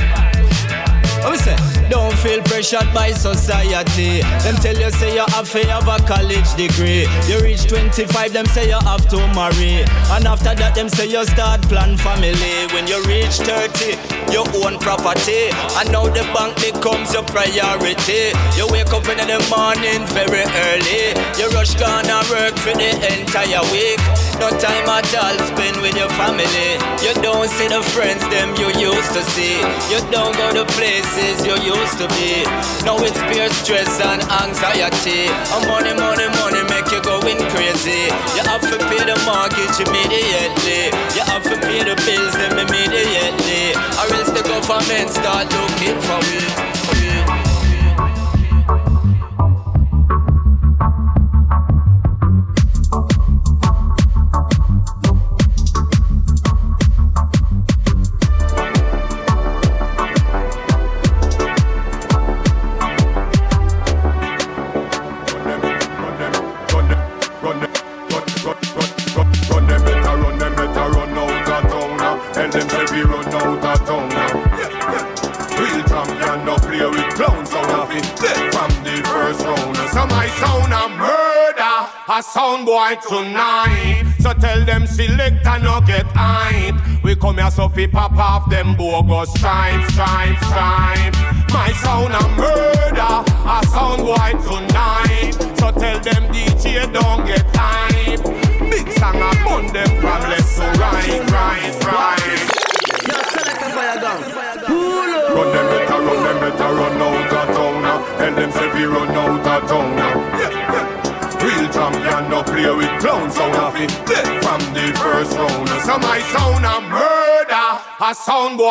[1.22, 1.56] What we say?
[1.90, 4.22] Don't feel pressured by society.
[4.42, 7.06] Them tell you say you have to have a college degree.
[7.28, 9.84] You reach 25, them say you have to marry.
[10.10, 12.66] And after that, them say you start plan family.
[12.74, 14.00] When you reach 30,
[14.34, 15.54] you own property.
[15.78, 18.34] And now the bank becomes your priority.
[18.58, 21.14] You wake up in the morning very early.
[21.38, 24.00] You rush gonna work for the entire week.
[24.42, 26.74] No time at all spend with your family.
[27.06, 29.62] You don't see the friends them you used to see.
[29.94, 32.42] You don't go to places you used to be.
[32.82, 35.30] Now it's fear, stress and anxiety.
[35.54, 38.10] And money, money, money make you going crazy.
[38.34, 40.89] You have to pay the mortgage immediately.
[41.14, 43.78] You have to pay the bills them immediately.
[44.02, 46.71] Or else the government start looking for me.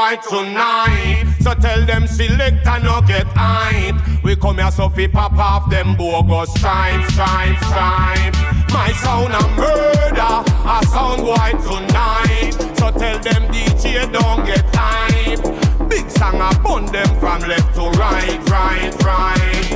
[0.00, 1.24] Boy tonight.
[1.40, 3.96] So tell them select and no get hype.
[4.24, 8.38] We come here so fi pop off them bogus stripes, stripes, stripes.
[8.72, 10.34] My sound a murder,
[10.74, 12.52] a sound boy tonight.
[12.78, 15.42] So tell them DJ don't get hype.
[15.88, 19.68] Big song a bun them from left to right, right, right.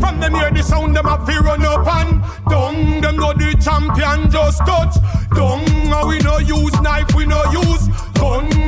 [0.00, 3.00] From them hear the sound, them a fear run up and down.
[3.02, 4.94] Them know the champion just touch.
[5.34, 5.64] Down,
[6.08, 7.88] we no use knife, we no use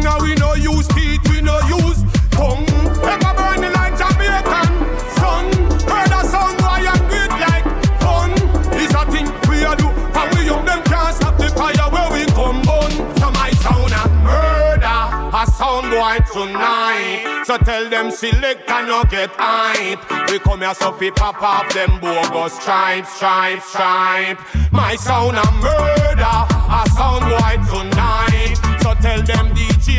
[0.03, 0.13] gun.
[0.13, 2.67] And we no use teeth, we no use tongue.
[3.03, 4.73] Ever burning like Jamaican
[5.17, 5.47] sun.
[5.89, 7.65] Heard a sound, why and great like
[8.01, 8.33] fun.
[8.75, 12.11] It's a thing we a do, and we young them can't stop the fire where
[12.13, 12.91] we come on.
[13.19, 15.01] So my sound a murder,
[15.35, 17.45] a sound boy tonight.
[17.47, 20.31] So tell them select and no get hype.
[20.31, 24.39] We come here so fi pop off them bogus stripe, stripe, stripe.
[24.71, 27.92] My sound a murder, a sound boy tonight.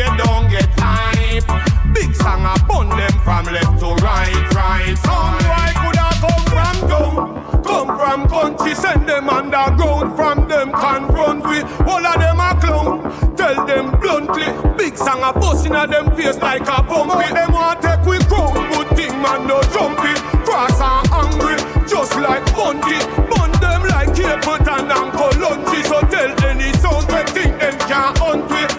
[0.04, 1.94] DJ don't get hype.
[1.94, 4.96] Big song a bun them from left to right, right.
[5.04, 10.16] Sound boy coulda come from down, come from country, send them underground.
[10.16, 13.36] From them run we, all of them a clown.
[13.36, 14.48] Tell them bluntly,
[14.78, 17.34] big song a bust inna them face like a bumpy.
[17.34, 20.14] Them want take we crown, good thing man no jumpy.
[20.44, 23.00] Cross and angry, just like Bunty.
[23.30, 25.84] Bun them like Capleton and Colungi.
[25.86, 28.73] So tell any sound we think them can't hunt we.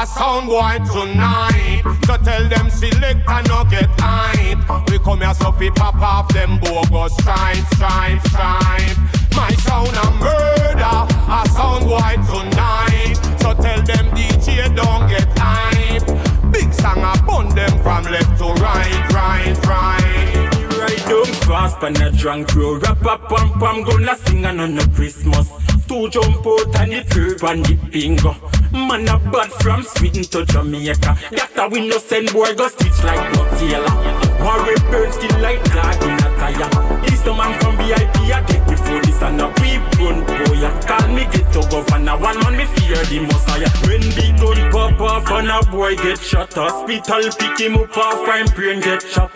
[0.00, 1.82] A sound boy tonight.
[2.06, 4.88] So tell them select and no get hype.
[4.90, 8.96] We come here so fi pop off them bogus stripe, stripe, stripe.
[9.36, 10.96] My sound a murder,
[11.28, 13.14] a sound boy tonight.
[13.40, 16.06] So tell them DJ don't get hype.
[16.50, 20.48] Big song a bun them from left to right, right, right.
[20.78, 22.78] Ride down fast on a drunk crew.
[22.78, 25.50] Rap up, pam pam, gonna sing on on a Christmas.
[25.86, 28.34] Two jump out and the curve and the bingo.
[28.72, 31.18] Man a bad from Sweden to Jamaica.
[31.34, 33.90] Got a window send boy go stitch like Nutella.
[34.40, 37.02] Worry birds still like dog in a tire.
[37.02, 40.62] This the man from VIP I get me for this and a weep gun boy.
[40.86, 42.16] Call me get to governor.
[42.16, 43.70] One man me fear the messiah.
[43.86, 46.52] When the gun pop off and a boy get shot.
[46.54, 49.30] Hospital pick him up off and brain get shot.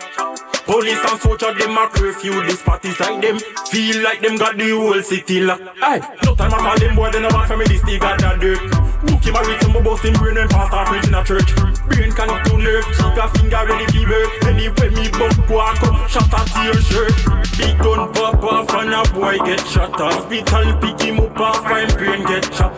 [0.65, 3.37] Police and soldier them a curfew This party side them
[3.69, 7.11] Feel like them got the whole city locked Aye, no time I call them boy
[7.11, 8.84] They no want me this they got that dirt
[9.25, 11.49] Wookie married some bust him brain and pass start preaching a church.
[11.87, 16.33] Brain connect to Cheek a finger ready for work Anyway me bump walk up Shot
[16.33, 17.13] at your shirt.
[17.57, 19.91] Big gun pop off and a boy get shot.
[19.93, 22.77] Hospital pick him up and brain get shot.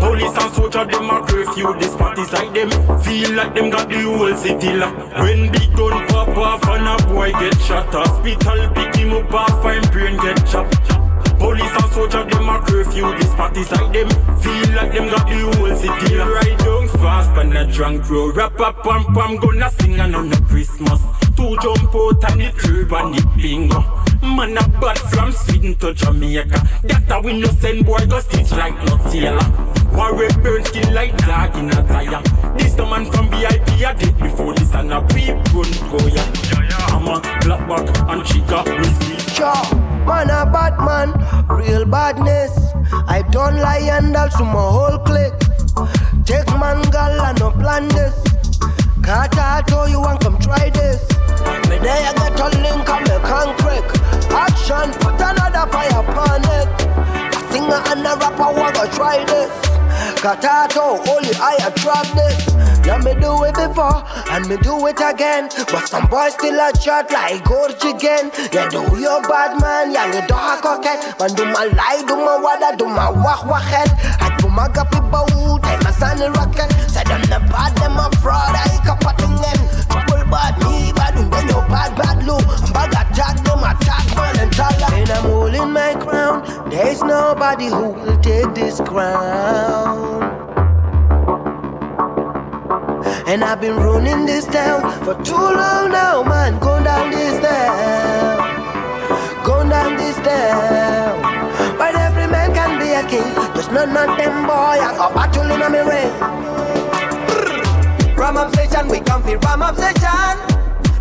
[0.00, 1.74] Police and soldier them a curfew.
[1.78, 2.70] This parties like them.
[3.00, 4.98] Feel like them got the whole city locked.
[5.20, 7.86] When big gun pop off and a boy get shot.
[7.92, 10.99] Hospital pick him up and brain get chopped
[11.40, 13.16] Police and soldier, them a curfew.
[13.16, 14.10] This party's like them.
[14.40, 16.16] Feel like them got the whole city.
[16.16, 18.36] Ride down fast and a drunk road.
[18.36, 21.00] Rap up, pam pam, gonna sing and on the Christmas.
[21.34, 23.80] Two jump out and the curb and the bingo.
[24.20, 26.60] Man a bad from Sweden to Jamaica.
[26.84, 29.40] That a we no send boy go stitch like no tailor.
[29.96, 32.20] Warrior burn skin like dog in a tire.
[32.58, 36.06] This the man from VIP a did before this and a peep run oh, go
[36.06, 36.22] ya.
[36.92, 39.29] I'm a black back and she got me.
[39.40, 39.74] Sure,
[40.04, 41.16] man a bad man,
[41.48, 42.52] real badness.
[43.08, 45.32] I don't lie and also my whole clique.
[46.26, 48.22] Take man girl and no plan this.
[49.08, 51.08] I told you and come try this.
[51.70, 53.88] Me there I get a link me can crack.
[54.30, 56.68] Action, put another fire upon it.
[57.32, 59.52] A singer and a rapper wanna try this.
[60.20, 62.52] Katato, only I attract this.
[62.84, 65.48] Yeah, me do it before and me do it again.
[65.72, 68.30] But some boys still a chat like Gorge again.
[68.52, 71.18] Yeah, do your bad man, yeah, you do a coquette.
[71.18, 73.88] Man, do my lie, do my wada, do my wah wah head.
[74.20, 76.68] I do my gapi bow, time my sunny rocket.
[76.84, 79.58] Say them the bad, them a fraud, I kapating them.
[79.88, 82.10] Trouble bad, me bad, and then your bad, bad.
[82.72, 86.42] Bag attack, them attack, man, and I'm holding my crown.
[86.70, 90.22] There's nobody who will take this crown.
[93.26, 96.58] And I've been running this town for too long now, man.
[96.58, 98.38] Going down this down,
[99.44, 101.20] going down this down.
[101.78, 103.34] But every man can be a king.
[103.54, 104.52] Just none of them boy.
[104.52, 106.10] I got battle in a ring.
[108.16, 110.49] Ram up session, we come fi ram up session.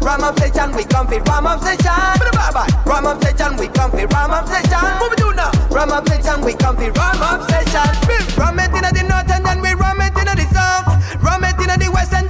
[0.02, 1.86] Ram up session, we come fi ram up session.
[1.86, 2.68] Bye bye.
[2.86, 4.80] Ram up session, we come fi ram up session.
[5.00, 5.52] What we do now?
[5.70, 7.90] Ram up session, we come fi ram up session.
[8.38, 10.88] Ram it inna the north and then we ram it inna the south.
[11.24, 12.29] Ram it inna the west and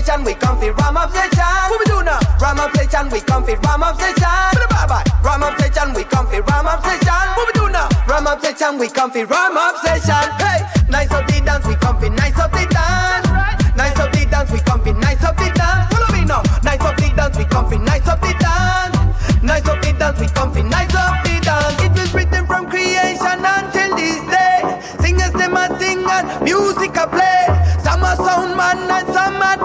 [0.00, 1.44] Ram up we come fi ram up session.
[1.68, 2.18] What we do now?
[2.40, 4.24] Ram up session, we come fi ram up session.
[4.70, 5.04] Bye bye.
[5.22, 7.28] Ram up session, we come fi ram up session.
[7.36, 7.88] What we do now?
[8.08, 10.24] Ram up session, we come fi ram up session.
[10.40, 13.28] Hey, nice up the dance, we come fi nice up the dance.
[13.76, 15.92] Nice up the dance, we come fi nice up the dance.
[15.92, 16.42] Follow me now.
[16.64, 18.96] Nice up the dance, we come fi nice up the dance.
[19.42, 21.82] Nice up the dance, we come fi nice up the dance.
[21.82, 24.80] It was written from creation until this day.
[25.00, 27.44] Singers them a sing and music a play.
[27.84, 29.09] Some a sound man and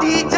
[0.01, 0.37] DJ.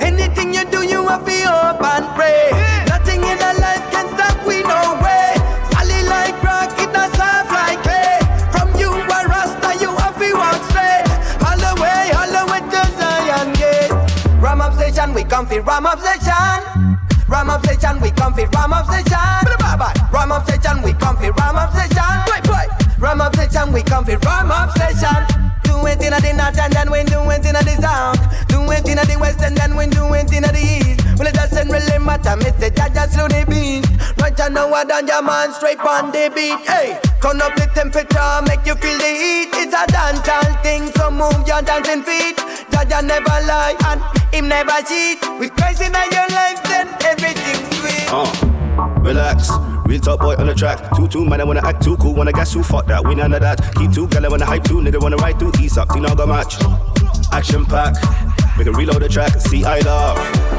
[0.00, 2.50] Anything you do, you have to up and pray.
[2.86, 5.34] Nothing in our life can stop we no way.
[5.72, 8.18] Solid like rock, it not soft like clay.
[8.52, 11.06] From you a rasta, you have to walk straight.
[11.46, 13.90] All the way, all the way to Zion Gate.
[14.40, 16.60] Ram up session, we come fi ram up session.
[17.28, 19.44] Ram up session, we come fi ram up session.
[20.12, 21.94] Ram up session, we come fi ram up session.
[23.00, 25.33] Ram up session, we come fi ram up session.
[26.04, 28.20] It inna the north and then we do it inna the south.
[28.48, 31.00] Do it inna the west and then we do it inna the east.
[31.16, 32.68] Well, it doesn't really matter, Mr.
[32.68, 33.88] Jaja slow the beat.
[34.20, 36.60] Right now, I done your man straight on the beat.
[36.68, 39.48] Hey, turn up the temperature, make you feel the heat.
[39.56, 42.36] It's a dancehall thing, so move your dancing feet.
[42.68, 45.24] Jaja never lie and him never cheat.
[45.40, 46.53] With Christ in your life,
[49.94, 50.90] Real top boy on the track.
[50.96, 52.14] Two two man, I wanna act too cool.
[52.14, 53.06] Wanna guess who fuck that?
[53.06, 53.60] We none of that.
[53.76, 54.78] Keep two gal, I wanna hype two.
[54.78, 55.52] Nigga wanna ride through.
[55.60, 56.56] East up, Tina go match.
[57.30, 57.94] Action pack.
[58.58, 59.40] We can reload the track.
[59.40, 60.53] See I love.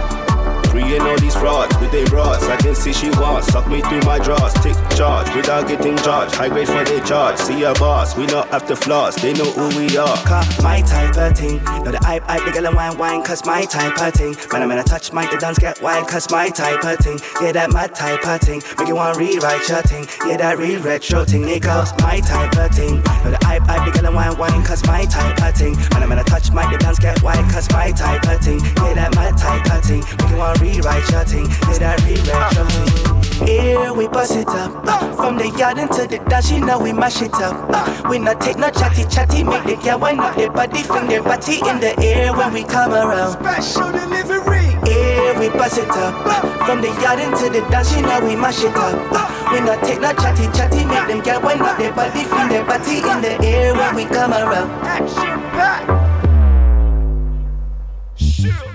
[0.75, 2.43] Freeing all these frauds with they bras.
[2.49, 3.47] I can see she wants.
[3.47, 4.53] Suck me through my drawers.
[4.55, 6.35] Take charge without getting charged.
[6.35, 7.37] High grade for they charge.
[7.37, 8.17] See a boss.
[8.17, 9.15] We not after flaws.
[9.15, 10.17] They know who we are.
[10.27, 11.63] Cause my type of thing.
[11.63, 14.35] Know the hype, hype, the girl and wine, wine, cause my type of thing.
[14.51, 17.19] Man, I'm gonna touch my, the dance get wild, cause my type of thing.
[17.41, 18.61] Yeah, that my type of thing.
[18.77, 20.05] Make you wanna rewrite your thing.
[20.27, 21.43] Yeah, that real retro thing.
[21.43, 22.95] Niggas, my type of thing.
[23.23, 25.77] Know the hype, hype, the girl and wine, wine, cause my type of thing.
[25.95, 28.59] Man, I'm gonna touch my, the dance get wild, cause my type of thing.
[28.59, 30.03] Yeah, that my type of thing.
[30.19, 31.45] Make you wanna rewrite your thing.
[31.69, 33.47] Yeah, that real retro thing.
[33.47, 34.71] Here we bust it up.
[35.15, 38.09] From the yard into the dash, you know we mash it up.
[38.09, 41.21] We not take no chatty chatty, make the girl wind up their body, fling their
[41.21, 43.33] body in the air when we come around.
[43.33, 44.71] Special delivery.
[44.87, 46.15] Here we bust it up.
[46.65, 48.95] From the yard into the dash, you know we mash it up.
[49.51, 52.65] We not take no chatty chatty, make them girl wind up their body, fling their
[52.65, 54.69] body in the air when we come around.
[54.85, 56.05] Action pack.
[58.17, 58.74] Pull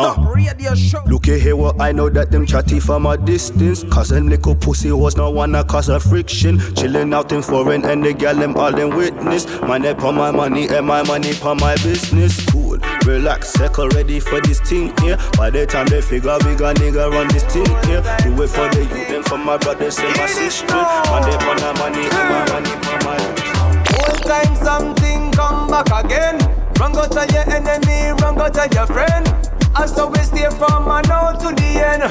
[0.00, 0.30] Uh.
[0.34, 1.02] radio show.
[1.06, 3.84] Look here, what I know that them chatty from a distance.
[3.84, 6.58] Cause them little pussy was no one that cause a friction.
[6.74, 9.46] Chilling out in foreign and the gal them all them witness.
[9.60, 12.44] Money for my money and my money for my business.
[12.46, 15.18] Cool, relax, circle ready for this thing here.
[15.36, 18.02] By the time they figure we got nigga run this thing here.
[18.22, 20.70] Do it for the youth and for my brothers and my sisters.
[20.70, 23.50] Money for my money and my money for my
[23.92, 26.38] Whole time something come back again.
[26.78, 29.39] Run go to your enemy, run go to your friend.
[29.74, 32.02] I saw we stay from now to the end.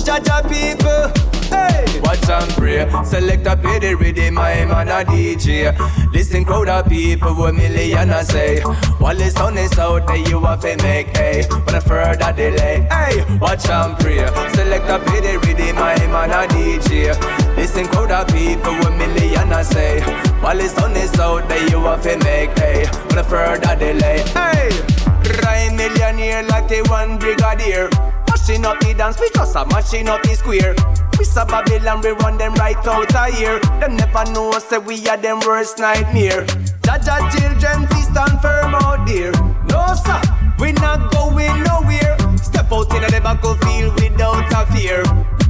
[0.00, 1.12] Jaja people.
[1.50, 2.00] Hey.
[2.00, 2.88] Watch and pray.
[3.04, 5.76] Select a pay the rhythm, my man a DJ.
[6.12, 8.60] Listen crowd of people with million I say.
[8.98, 11.44] While the sun is out there, you have to make hay.
[11.48, 12.88] But a further delay.
[12.90, 14.26] Hey, watch and pray.
[14.54, 17.14] Select a pay the rhythm, my man a DJ.
[17.56, 20.00] Listen crowd of people with million I say.
[20.40, 22.86] While the sun is out there, you have to make hay.
[23.08, 24.22] But a further delay.
[24.30, 24.95] Hey.
[25.42, 27.88] Rhyme millionaire like the one brigadier.
[28.28, 30.74] Mashing up the dance, we just a mashing up the square.
[31.18, 33.58] We saw Babylon, we run them right out of here.
[33.80, 36.44] Them never know, say we are them worst nightmare.
[36.82, 39.32] Jaja children, please stand firm out there.
[39.66, 40.20] No sir,
[40.60, 42.25] we not going nowhere.
[42.46, 45.02] Step out in the battlefield without a fear.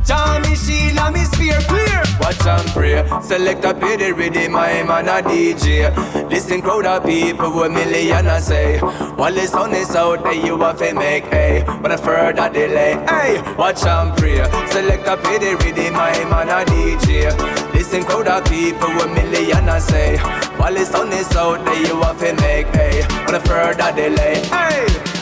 [0.02, 2.02] Jammy Sheila, me spear clear.
[2.20, 3.05] Watch and pray.
[3.20, 5.93] Select a pay the rhythm, my man a DJ.
[6.31, 8.78] Listen crowd of people with million I say.
[8.78, 11.64] While the sun is out there, you have to make hay.
[11.82, 12.94] But a further delay.
[13.06, 14.43] Hey, watch and pray.
[14.70, 17.74] Select a pay the rhythm, my man a DJ.
[17.74, 20.16] Listen crowd of people with million I say.
[20.56, 23.05] While the sun is out there, you have to make hay.
[23.27, 24.40] But a further delay.
[24.47, 25.15] Hey.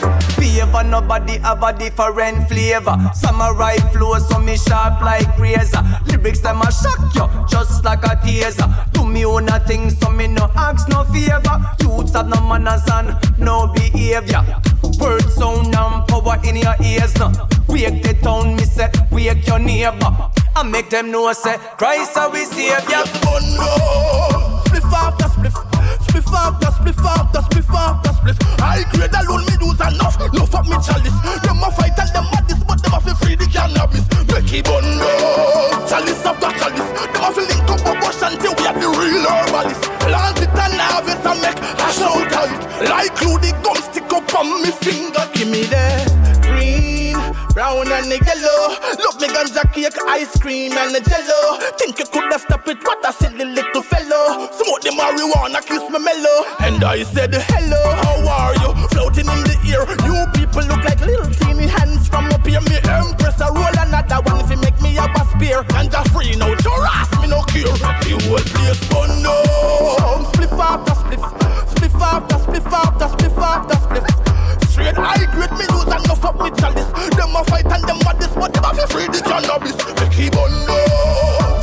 [0.55, 2.95] Favor, nobody have a different flavor.
[3.13, 5.83] Samurai flow, so me sharp like razor.
[6.07, 8.69] Lyrics them a shock you, just like a taser.
[8.93, 11.59] Do me own a thing, so me no ask no favor.
[11.81, 14.45] Youths have no manners and no behavior.
[14.97, 17.33] Words sound and power in your ears now.
[17.67, 20.15] Wake the town, me say, wake your neighbor.
[20.55, 23.03] I make them know say, Christ we savior.
[23.21, 28.61] Bondo, spliff after spliff, spliff after spliff after spliff after spliff.
[28.61, 31.17] I grade alone me lose enough, no fuck me chalice.
[31.43, 34.05] Them a fight and them mad this, but them a fi free the cannabis.
[34.27, 35.11] Becky Bondo,
[35.87, 36.89] chalice after chalice.
[37.11, 39.87] Them a fi link up a bush until we are the real herbalists.
[39.99, 42.51] Plant it and harvest and make a shout out.
[42.87, 45.25] Like glue the gum stick up on me finger.
[47.85, 48.75] Brown and the yellow.
[48.97, 51.61] Look me ganja cake, ice cream and the jello.
[51.77, 54.49] Think you coulda stop it, what a silly little fellow.
[54.51, 56.37] Smoke the marijuana, kiss me mellow.
[56.59, 58.87] And I said, hello, how are you?
[58.89, 59.85] Floating in the air.
[60.03, 62.61] You people look like little teeny hands from up here.
[62.61, 65.63] Me empress, I roll another one if you make me a spear.
[65.69, 67.71] Ganja free, no harass me, no cure.
[67.77, 70.04] The whole place fun, no.
[76.35, 76.91] Of me chalice.
[77.15, 79.75] Them a fight and them a this, but them a fi free the cannabis.
[79.95, 80.77] Becky Bondo,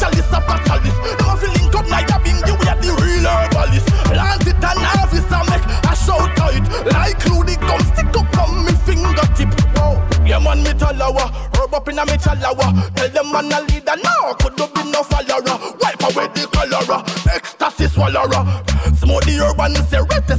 [0.01, 0.99] chalice after chalice.
[1.19, 3.89] Them a fi link up like a bingy, we are the real herbalist.
[4.09, 6.65] Plant it and harvest and make a shout out.
[6.93, 9.51] Like the gum stick up on me fingertip.
[9.77, 10.01] Wow.
[10.25, 12.95] Yeah man, me talawa, herb up in a me chalawa.
[12.95, 15.59] Tell them man a leader now, could do be no follower.
[15.81, 18.63] Wipe away the cholera, ecstasy swallower.
[18.97, 20.31] Smoke the urban cigarette,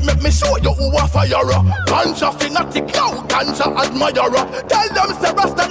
[0.00, 1.28] light, make me show you who a fire.
[1.86, 4.62] Ganja fanatic, now ganja admirer.
[4.68, 5.69] Tell them say Rasta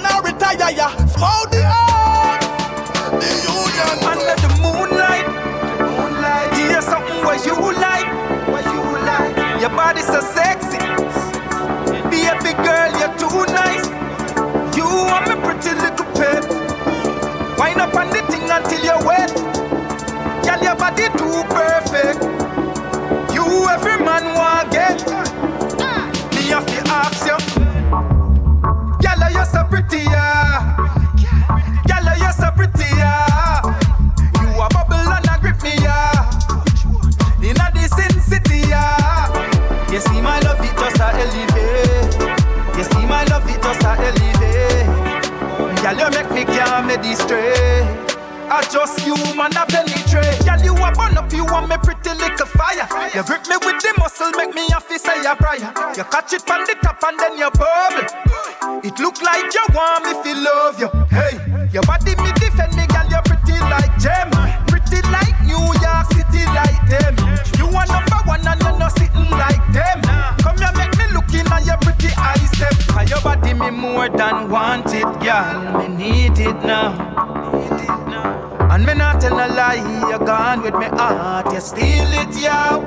[49.40, 50.36] man a penetrate.
[50.44, 52.84] Girl, you a burn up, you want me pretty little fire.
[53.16, 55.72] You grip me with the muscle, make me have to say a prayer.
[55.96, 58.04] You catch it from the top and then you bubble.
[58.84, 60.88] It look like you want me to love you.
[61.08, 61.40] Hey,
[61.72, 64.28] your body me defend me, girl, you're pretty like gem.
[64.68, 67.16] Pretty like New York City like them.
[67.56, 70.04] You are number one and you're not sitting like them.
[70.44, 72.76] Come here, make me look in on your pretty eyes, them.
[72.92, 75.80] Cause your body me more than want it, girl.
[75.80, 77.09] Me need it now.
[78.80, 82.80] And me not tell a lie, you're gone with me heart, you steal it, yo.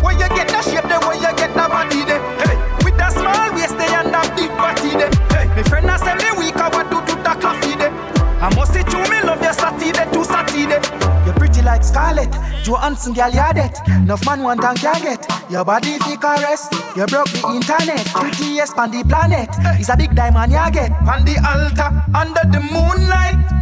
[0.00, 2.16] Where you get that shape, then where you get that body, there?
[2.40, 2.56] Hey,
[2.88, 5.12] with that small waist they and that big body there.
[5.28, 7.92] Hey, me friend a say me weak, I what do to that coffee there.
[8.40, 10.80] I must say to me love your Saturday to Saturday.
[11.28, 12.32] You're pretty like Scarlett,
[12.64, 13.76] Johansson girl you dead.
[13.92, 15.20] Enough man want and can get.
[15.52, 16.64] Your body fi caress,
[16.96, 18.08] you broke the internet.
[18.16, 20.96] Prettiest on the planet, it's a big diamond you get.
[21.04, 23.57] On the altar, under the moonlight.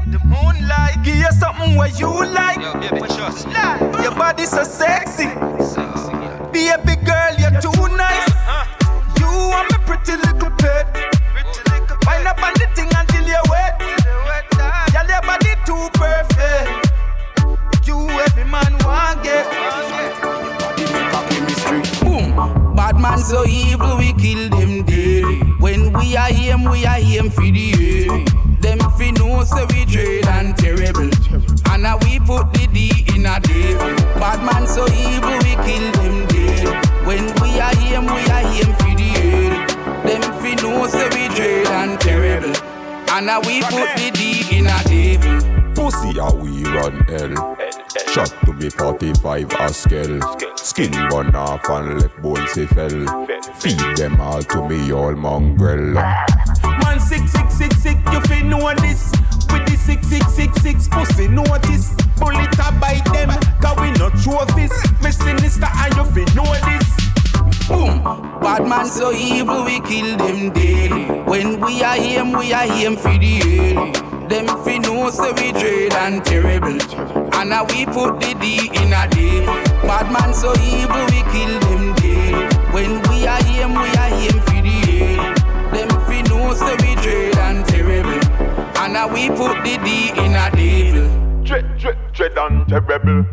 [0.56, 2.60] The moonlight, give you something where you like.
[4.02, 5.26] Your body so sexy.
[6.52, 8.28] Baby girl, you're too nice.
[9.18, 10.86] You are my pretty little pet.
[12.06, 13.78] Wind up on the thing until you're wet.
[14.92, 16.68] Girl, your body too perfect.
[17.86, 19.46] You every man want get.
[22.00, 22.74] Boom.
[22.74, 25.60] Bad man so evil, we kill them dead.
[25.60, 28.35] When we are him, we are him for the head.
[29.06, 31.10] Fi know say we dread and terrible.
[31.70, 33.94] And now we put the D in a devil.
[34.18, 37.06] Bad man so evil, we kill them dead.
[37.06, 39.68] When we are him, we are him for the head.
[40.04, 42.52] Them fi know say we dread and terrible.
[43.12, 45.38] And now we put the D in a devil.
[45.76, 47.56] Pussy how we run hell.
[48.08, 50.20] Shot to me 45 Haskell.
[50.56, 53.26] Skin bun off and left bones he fell.
[53.54, 55.94] Feed them all to me all mongrel.
[56.96, 59.12] Man six six six six, you fi know this.
[59.52, 61.94] With the six six six six pussy notice.
[62.16, 63.28] Bullet a bite them,
[63.60, 64.72] cause we not trophies.
[65.02, 67.68] Me sinister and you fi know this.
[67.68, 68.02] Boom.
[68.40, 71.28] Bad man so evil, we kill them dead.
[71.28, 74.30] When we are him, we are him for the head.
[74.30, 76.80] Them fi know say we dread and terrible.
[77.34, 79.54] And now we put the D in a devil.
[79.84, 82.72] Bad man so evil, we kill them dead.
[82.72, 84.55] When we are him, we are him for
[86.56, 88.20] know say we dread and terrible.
[88.78, 91.44] And now we put the D in a devil.
[91.44, 93.24] Dread, dread, dread and terrible.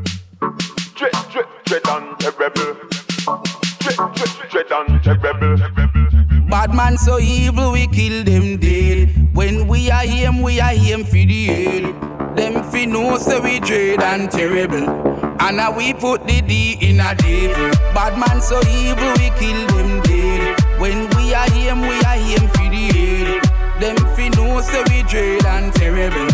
[0.95, 2.76] Dread, dread, dread and terrible.
[3.80, 6.50] Dread, dread, dread and terrible.
[6.50, 9.36] Bad man so evil, we kill them dead.
[9.36, 12.38] When we are him, we are him for the head.
[12.38, 14.88] Them fi know say we dread and terrible.
[15.40, 17.72] And now we put the D in a devil.
[17.94, 20.60] Bad man so evil, we kill them dead.
[20.80, 22.83] When we are him, we are him for the.
[23.84, 26.32] Them fi know say we dread and terrible.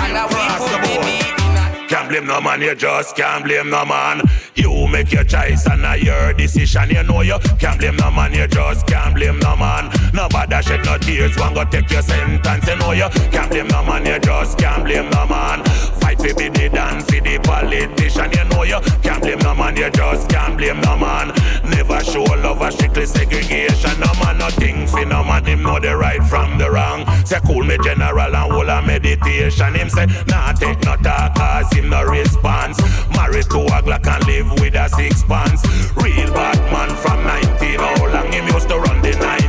[0.00, 4.22] And now we put the Can't blame no man, you just can't blame no man.
[4.54, 6.88] You make your choice and now your decision.
[6.88, 9.90] You know you can't blame no man, you just can't blame no man.
[10.14, 12.66] Nobody shed no tears, one go take your sentence.
[12.66, 15.95] You know you can't blame no man, you just can't blame no man.
[16.26, 18.32] For be the dance for the politician.
[18.32, 21.30] You know you can't blame no man, you just can't blame no man.
[21.70, 23.94] Never show love a strictly segregation.
[24.00, 25.44] No man, nothing for no man.
[25.44, 27.06] Him know the right from the wrong.
[27.24, 29.74] Say cool me general and whole a meditation.
[29.74, 32.76] Him say nah take no talk cause him no response.
[33.14, 35.62] Married to a Glock and live with a six pants.
[35.94, 37.78] Real bad man from 19.
[37.78, 39.45] How long him used to run the 90s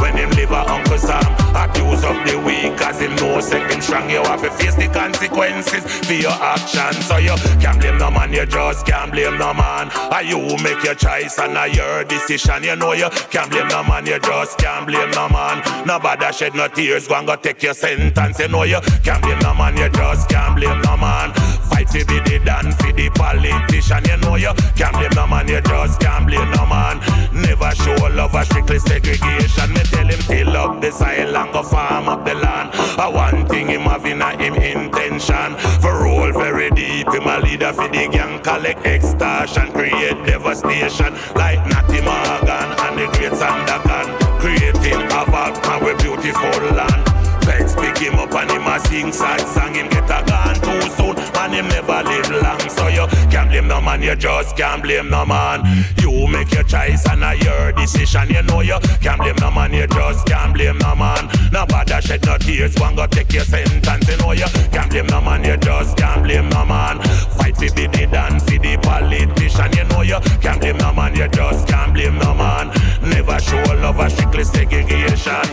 [0.00, 1.22] when him live a Uncle Sam.
[1.54, 4.08] Accuse of the weak cause him know say him strong.
[4.10, 7.04] You have to face the consequences for your actions.
[7.06, 9.90] So you can't blame no man, you just can't blame no man.
[10.10, 12.64] Are you make your choice and now your decision.
[12.64, 15.62] You know you can't blame no man, you just can't blame no man.
[15.86, 18.38] Nobody shed no tears, go and go take your sentence.
[18.38, 21.32] You know you can't blame no man, you just can't blame no man.
[21.68, 24.04] Fight to be the done for the politician.
[24.04, 26.98] You know you can't blame no man, you just can't blame no man.
[27.32, 29.74] Never show love a strictly segregation.
[29.90, 32.70] Tell him till up the soil and go farm up the land.
[32.98, 35.56] I one thing him having a him intention.
[35.82, 41.60] For roll very deep, him a leader for the gang, collect extortion, create devastation like
[41.66, 44.06] Natty Morgan and the great Sandakan.
[44.40, 47.04] Creating havoc and we beautiful land.
[47.44, 49.74] Vex pick him up and him a sing sad song.
[49.74, 52.60] Him get a gun too soon and him never live long.
[52.68, 55.84] So you can't blame no man, you just can't blame no man.
[55.98, 58.28] You make your choice and I your decision.
[58.30, 61.28] You know you can't blame no man, you just can't blame no man.
[61.52, 64.08] Nobody shed no tears, one go take your sentence.
[64.08, 67.00] You know you can't blame no man, you just can't blame no man.
[67.38, 69.72] Fight for the dead and for the politician.
[69.72, 72.68] You know you can't blame no man, you just can't blame no man.
[73.02, 75.46] Never show love a strictly segregation.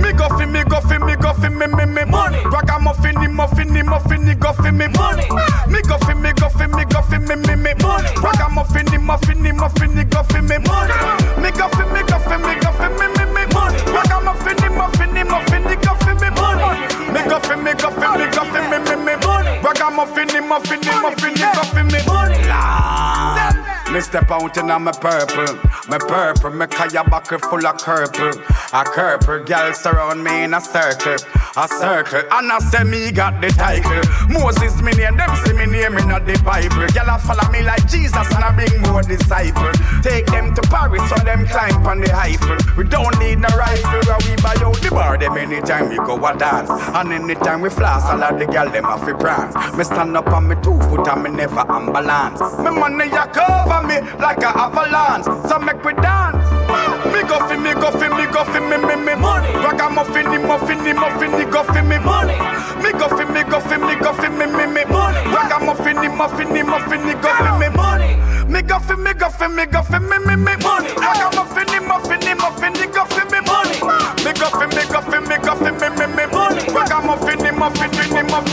[0.00, 2.38] Me go fi, me go fi, me go fi, me me me money.
[2.44, 5.26] Ragamuffin, he muffin, he muffin, he go fi me money.
[5.68, 8.08] Me go fi, me go fi, me go fi, me me me money.
[8.22, 10.94] Ragamuffin, he muffin, he muffin, he go fi me money.
[11.42, 13.78] Me go fi, me go fi, me go fi, me me me money.
[13.94, 16.86] Ragamuffin, he muffin, he muffin, he go fi me money.
[17.12, 19.58] Me go fi, me go fi, me go fi, me me me money.
[19.62, 23.55] Ragamuffin, he muffin, he muffin, he go fi me money.
[23.92, 25.54] Me step out in my purple,
[25.88, 28.32] my purple, me kaya bucket full of purple.
[28.72, 31.16] A purple girl surround me in a circle.
[31.56, 32.22] a circle.
[32.30, 34.04] And I say me got the title.
[34.28, 36.84] Moses me name, them see me name in the Bible.
[36.92, 39.76] Gyal a follow me like Jesus and I bring more disciples.
[40.02, 42.58] Take them to Paris so them climb on the Eiffel.
[42.76, 43.85] We don't need no rifle,
[44.96, 46.70] bar them anytime we go a dance.
[46.96, 49.52] And anytime we floss, all of the gyal them have to prance.
[49.76, 52.40] Me stand up on me two foot and me never unbalance.
[52.64, 55.28] Me money ya cover me like a avalanche.
[55.48, 56.40] So make we dance.
[57.12, 59.52] Me go fi me go fi me go fi me me me money.
[59.60, 62.36] Ragamuffin, muffin, muffin, go fi me money.
[62.82, 65.20] Me go fi me go fi me go fi me me me money.
[65.36, 68.16] Ragamuffin, muffin, muffin, go fi me money.
[68.48, 70.88] Me go fi me go fi me go fi me me me money.
[71.04, 72.95] Ragamuffin, muffin, muffin, go fi me
[77.66, 78.45] Ragamuffin, muffin, muffin, muffin.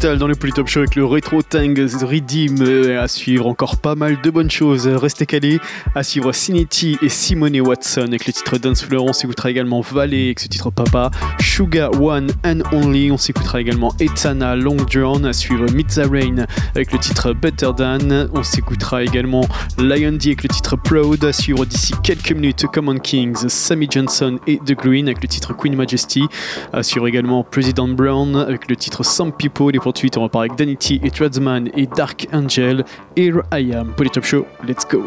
[0.00, 2.62] Dans le Polytop Show avec le Retro Tang Redeem.
[2.62, 4.86] Euh, à suivre encore pas mal de bonnes choses.
[4.86, 5.58] Restez calés.
[5.96, 9.04] À suivre Sinity et Simone Watson avec le titre Dance Floor.
[9.04, 11.10] On s'écoutera également Valley avec ce titre Papa.
[11.40, 13.10] Suga One and Only.
[13.10, 15.26] On s'écoutera également Etana Long Drawn.
[15.26, 16.46] À suivre Mitza Rain
[16.76, 18.28] avec le titre Better Than.
[18.32, 19.48] On s'écoutera également
[19.78, 21.24] Lion D avec le titre Proud.
[21.24, 25.54] À suivre d'ici quelques minutes Common Kings, Sammy Johnson et The Green avec le titre
[25.56, 26.22] Queen Majesty.
[26.72, 29.72] À suivre également President Brown avec le titre Some People.
[29.88, 32.84] 58, on va parler avec Danity et Tradesman et Dark Angel.
[33.16, 35.04] Here I am, Polytop Show, let's go!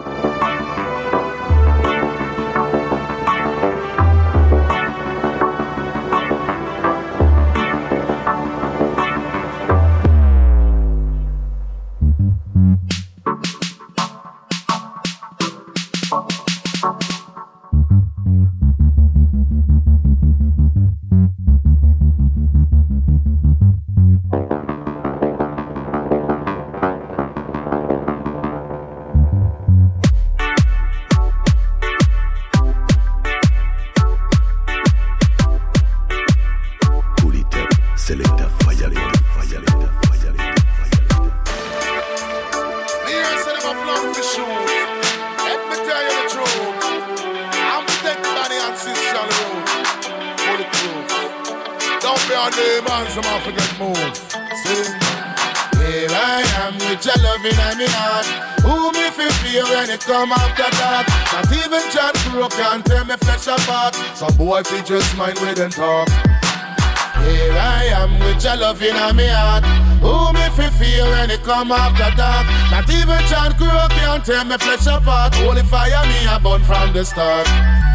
[74.21, 75.33] Crow can tear me flesh apart.
[75.35, 77.47] Holy fire me a burn from the start.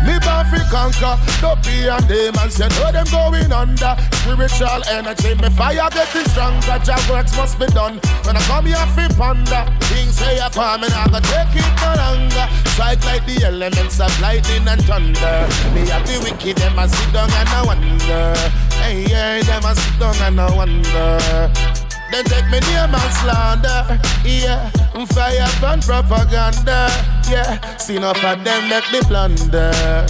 [0.05, 2.59] Me born fi conquer, dopey and demons.
[2.59, 3.97] You know them going under.
[4.23, 6.78] Spiritual energy, me fire getting stronger.
[6.85, 7.98] Jah works must be done.
[8.24, 11.73] When I come here fi ponder, things say I come and I go take it
[11.82, 12.47] no longer.
[12.70, 15.36] Strike like the elements of lightning and thunder.
[15.74, 18.35] Me have the wicked, them a sit down and I wonder.
[18.82, 21.86] Hey, hey, them a sit down and I wonder.
[22.11, 24.70] Then take me name and slander, yeah.
[25.07, 26.89] Fire and propaganda,
[27.31, 27.77] yeah.
[27.77, 30.07] See enough of them make me plunder.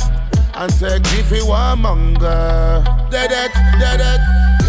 [0.55, 2.85] And take me for one monger.
[3.11, 4.21] Dead it, dead it.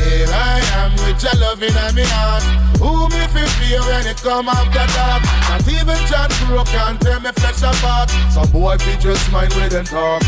[0.08, 2.44] Here I am with your loving and me heart.
[2.80, 5.24] Who me feel feel when it come after dark?
[5.50, 8.10] Not even John Crow can tear me flesh apart.
[8.32, 10.24] Some boy fi just mind with them talk.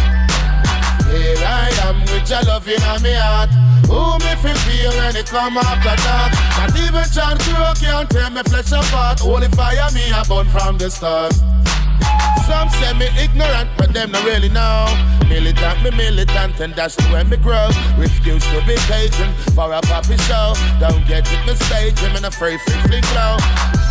[1.08, 3.50] Here I am with your loving and me heart.
[3.90, 6.32] Who me feel feel when it come after dark?
[6.58, 9.20] Not even John Crow can tear me flesh apart.
[9.20, 11.34] Holy fire me a burn from the start.
[12.46, 14.86] Some say me ignorant, but them not really know.
[15.28, 17.70] Militant, me militant, and that's way me grow.
[17.98, 20.54] Refuse to be taken for a poppy show.
[20.80, 23.38] Don't get it mistaken, and I'm afraid free fling flow.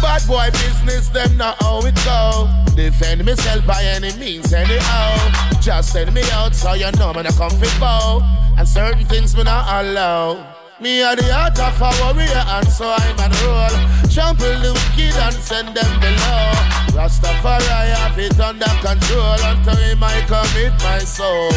[0.03, 2.49] Bad boy business, them not how it go.
[2.75, 5.15] Defend myself by any means, anyhow.
[5.61, 8.48] Just send me out so you know not come fit bow.
[8.59, 10.45] And certain things me not allow.
[10.81, 13.75] Me are the heart of a warrior and so I'm on roll.
[14.11, 16.43] Trample the wicked and send them below.
[16.91, 21.55] Rastafari I have it under control until he might commit my soul.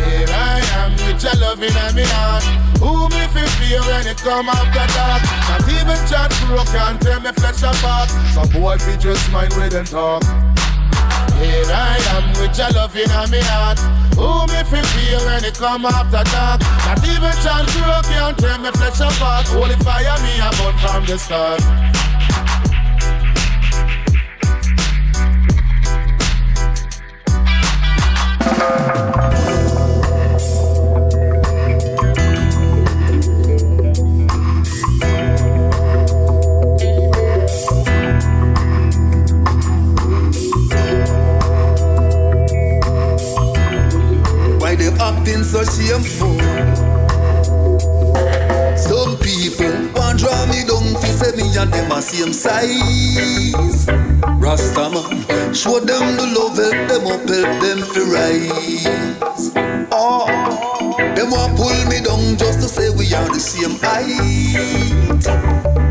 [0.00, 2.44] Here I am with your loving and me heart.
[2.80, 5.22] Who me feel feel when it come after dark?
[5.52, 8.08] Not even John Crow can tear me flesh apart.
[8.32, 10.24] Some boy fi just mind with them talk.
[11.42, 13.78] Here I am with your loving and me heart.
[14.14, 16.60] Who me fi feel when it come after dark?
[16.86, 19.46] Not even John Crow can tear me flesh apart.
[19.48, 21.60] Holy fire me a burn from the start.
[45.52, 46.38] So shameful.
[48.74, 53.86] Some people want draw me down fi say me and them a same size.
[54.40, 59.52] Rasta man, show them the love, help them up, help them fi rise.
[59.92, 60.24] Oh,
[60.96, 65.22] them want pull me down just to say we are the same height.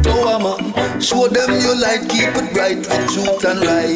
[0.01, 3.95] Tower ah, man, show them your light, keep it bright with truth and right.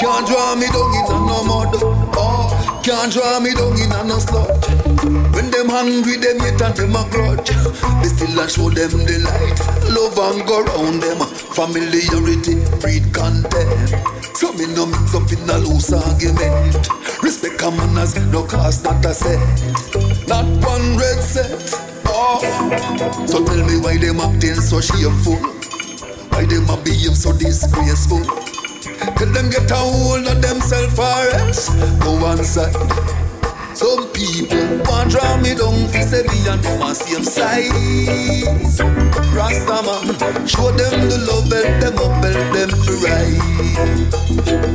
[0.00, 1.76] Can't draw me down in no mud.
[2.16, 2.41] Oh, ah.
[2.82, 4.58] Can't draw me down in a no slut.
[5.34, 7.50] When them hungry, them hate and them a grudge.
[8.02, 9.58] They still a show them the light.
[9.94, 11.22] Love and go round them.
[11.54, 13.94] Familiarity, breed contempt.
[14.36, 16.88] So me no mix up in a loose argument.
[17.22, 19.38] Respect a manners, no cost, not a set.
[20.26, 21.78] Not one red set.
[22.06, 22.42] Oh,
[23.26, 25.38] so tell me why them acting so shameful.
[26.34, 28.51] Why them a behave so disgraceful.
[29.16, 31.68] Tell them get a hold of themselves or else
[31.98, 32.74] go one side.
[33.74, 38.80] Some people want draw me down fi say me and them same size.
[39.34, 43.40] Rasta man, show them the love, help them up, help them to rise.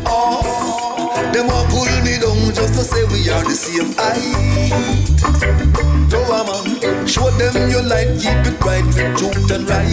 [0.06, 0.87] Oh,
[1.34, 5.08] them want pull me down just to say we are the same height.
[6.10, 9.88] Tower man, show them your light, keep it bright with truth and right.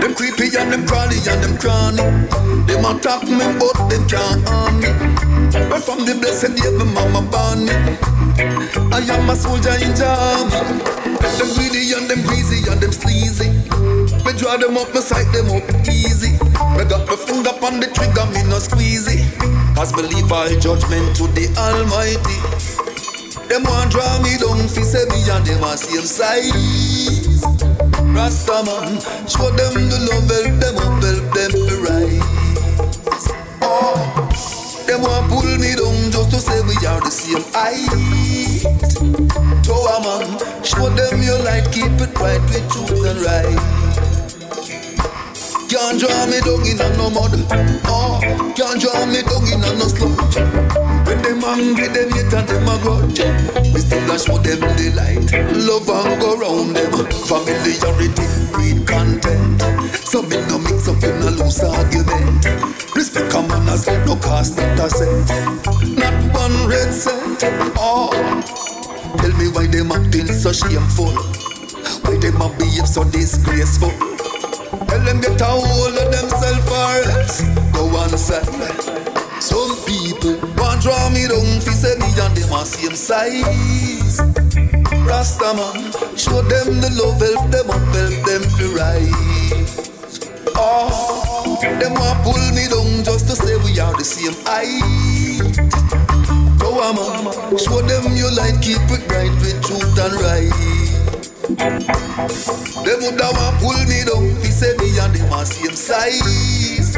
[0.00, 2.02] Them creepy and them crawly and them cranny.
[2.66, 4.88] Them attack me, but them can't harm me.
[5.68, 7.74] But from the blessed day, my mama born me.
[8.92, 10.80] I am a soldier in army.
[11.38, 13.50] Them greedy and them greasy and them sleazy.
[14.24, 16.32] Me draw them up, me sight them up easy.
[16.76, 19.24] Me got my finger on the trigger, me no squeezy.
[19.74, 22.38] Cause believe all judgment to the Almighty.
[23.48, 27.42] Them want draw me down, fi say me and them a same size.
[28.14, 32.22] Rasta man, show them the love, help them up, help them to rise.
[33.62, 33.98] Oh,
[34.86, 38.62] them want pull me down just to say we are the same height.
[39.64, 43.89] Tower man, show them your light, keep it bright with truth and right.
[45.70, 47.30] Can't draw me down in no mud.
[47.86, 48.18] Oh,
[48.56, 50.34] can't draw me down in no sludge.
[51.06, 53.22] When them angry, them hate and them a grudge.
[53.72, 55.30] We still a show them the light.
[55.54, 56.90] Love and go round them.
[57.22, 59.62] Familiarity, breed content.
[59.94, 62.44] So me no mix up in a loose argument.
[62.96, 65.28] Respect a man manners, no cost not a cent.
[65.96, 67.44] Not one red cent.
[67.78, 68.10] Oh,
[69.18, 71.14] tell me why them acting so shameful.
[72.02, 74.09] Why them a behave so disgraceful.
[74.90, 78.42] Tell them get a hold of themselves or else go one side.
[79.40, 84.18] Some people want draw me down fi say me and them a same size.
[85.06, 90.10] Rasta man, show them the love, help them up, help them to rise.
[90.56, 95.54] Oh, them want pull me down just to say we are the same height.
[96.58, 100.79] Go on, man, show them your light, keep it bright with truth and right.
[101.56, 106.96] Them woulda want pull me down, fi say me and them a same size.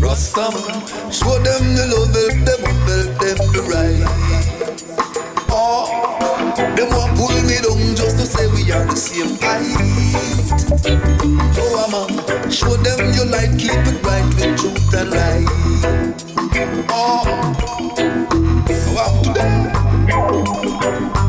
[0.00, 4.06] Rasta man, show them the love, help them up, help them to rise.
[5.50, 9.74] Ah, oh, them want pull me down just to say we are the same height.
[11.58, 15.46] Oh man, show them your light, keep it bright with truth and right.
[16.88, 17.24] Ah,
[17.66, 17.82] oh,
[18.94, 19.72] wow, today.
[20.12, 21.25] Pull it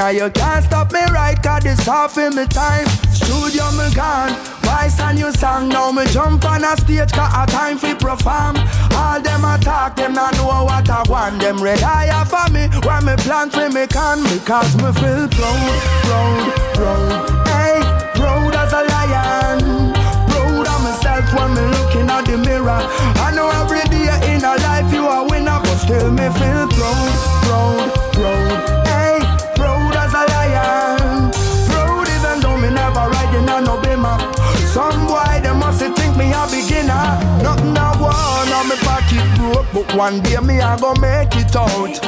[0.00, 2.86] Now you can't stop me right, cause this half in me time.
[3.12, 4.32] Studio me gone,
[4.64, 5.68] voice a new song.
[5.68, 8.56] Now me jump on a stage, cause a time for perform.
[8.96, 11.42] All them attack, them not know what I want.
[11.42, 14.24] Them rely for me, when me plan for me can.
[14.24, 17.48] Because me feel proud, proud, proud.
[17.52, 17.82] Hey,
[18.16, 19.92] proud as a lion
[20.30, 22.80] proud of myself when me looking at the mirror.
[23.20, 27.12] I know every day in a life you are winner, but still me feel proud,
[27.44, 28.86] proud, proud.
[28.86, 29.09] Hey,
[32.70, 34.16] never riding on no bimmer.
[34.66, 37.18] Some boy they must think me a beginner.
[37.42, 41.54] Nothing I want on me pocket broke, but one day me I go make it
[41.56, 42.00] out.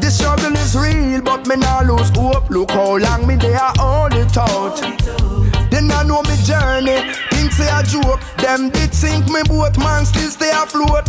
[0.00, 2.50] The struggle is real, but me nah lose hope.
[2.50, 4.80] Look how long me they are hold it out.
[5.70, 6.98] They I know me journey.
[7.30, 8.20] Think say a joke.
[8.38, 11.08] Them did sink me boat, man still stay afloat.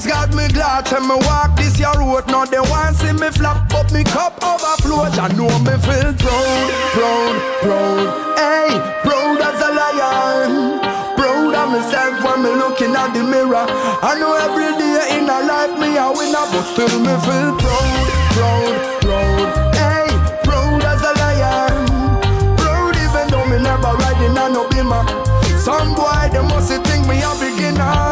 [0.00, 2.24] Thanks God me glad to me walk this your road.
[2.28, 5.04] Now they want see me flop, but me cup overflow.
[5.04, 8.08] I know me feel proud, proud, proud.
[8.40, 10.80] Hey, proud as a lion.
[11.20, 13.68] Proud of myself when me looking at the mirror.
[14.00, 18.08] I know every day in a life me a winner, but still me feel proud,
[18.40, 19.76] proud, proud.
[19.76, 20.08] Hey,
[20.48, 22.56] proud as a lion.
[22.56, 25.04] Proud even though me never riding on no bimmer.
[25.60, 28.09] Some boy they must think me a beginner.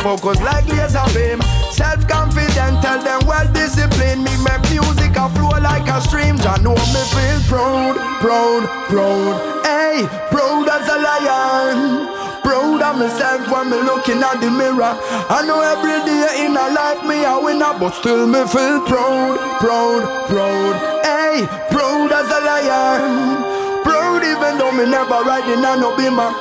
[0.00, 1.40] Focus like laser beam.
[1.70, 4.24] Self confident, tell them well disciplined.
[4.24, 6.36] Me make music a flow like a stream.
[6.40, 9.34] Jah know me feel proud, proud, proud.
[9.64, 12.08] Hey, proud as a lion.
[12.42, 14.96] Proud of myself when me looking at the mirror.
[15.28, 19.38] I know every day in a life me a winner, but still me feel proud,
[19.60, 20.74] proud, proud.
[21.04, 23.44] Hey, proud as a lion.
[23.84, 26.32] Proud even though me never riding on no bimmer.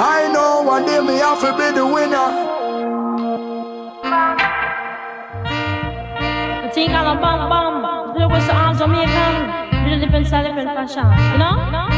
[0.00, 2.47] I know one day me have to be the winner.
[6.78, 8.14] The thing I'm a bam bam.
[8.14, 9.82] Look what's all Jamaican.
[9.82, 11.10] Little different style, different fashion.
[11.32, 11.56] You know?
[11.58, 11.97] What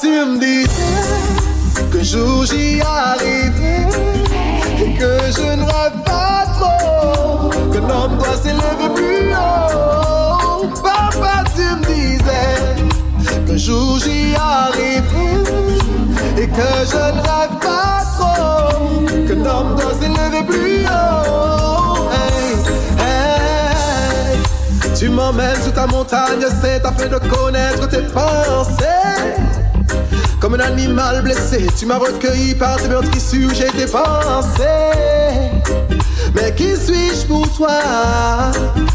[0.00, 3.86] Tu me disais que jour j'y arriverai.
[4.80, 7.50] Et que je ne rêve pas trop.
[7.70, 10.68] Que l'homme doit s'élever plus haut.
[10.82, 15.42] Papa, tu me disais que jour j'y arriverai.
[16.42, 21.24] Et que je ne rêve pas trop Que l'homme doit s'élever plus haut.
[24.96, 28.94] Tu m'emmènes sous ta montagne C'est afin de connaître tes pensées
[30.44, 34.60] Comme un animal blessé Tu m'as recueilli par tes meurtrissures J'ai tes pensées
[36.34, 37.80] Mais qui suis-je pour toi?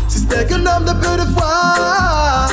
[0.07, 2.45] Si ce n'est qu'un homme de peu de foi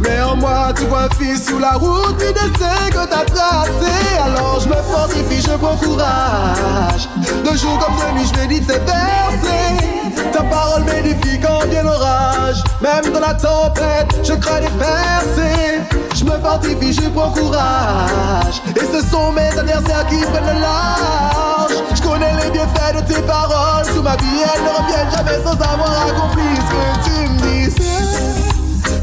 [0.00, 3.94] mais en moi, tu vois un fils sur la route du destin que t'as tracé.
[4.22, 7.08] Alors je me fortifie, je prends courage.
[7.16, 10.30] De jour comme de nuit, je médite tes versets.
[10.30, 12.62] Ta parole m'édifie quand vient l'orage.
[12.82, 16.03] Même dans la tempête, je crains des percées.
[16.14, 18.62] Je me fortifie, je prends courage.
[18.76, 21.72] Et ce sont mes adversaires qui prennent le large.
[21.92, 23.84] Je connais les bienfaits de tes paroles.
[23.92, 27.84] Sous ma vie, elles ne reviennent jamais sans avoir accompli ce que tu me disais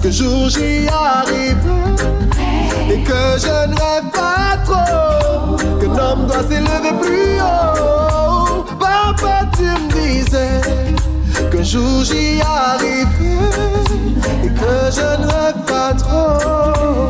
[0.01, 1.57] que jour j'y arrive
[2.89, 8.63] et que je ne rêve pas trop que l'homme doit s'élever plus haut.
[8.79, 10.61] Papa, tu me disais
[11.51, 13.07] que jour j'y arrive
[14.61, 17.09] que je ne rêve pas trop.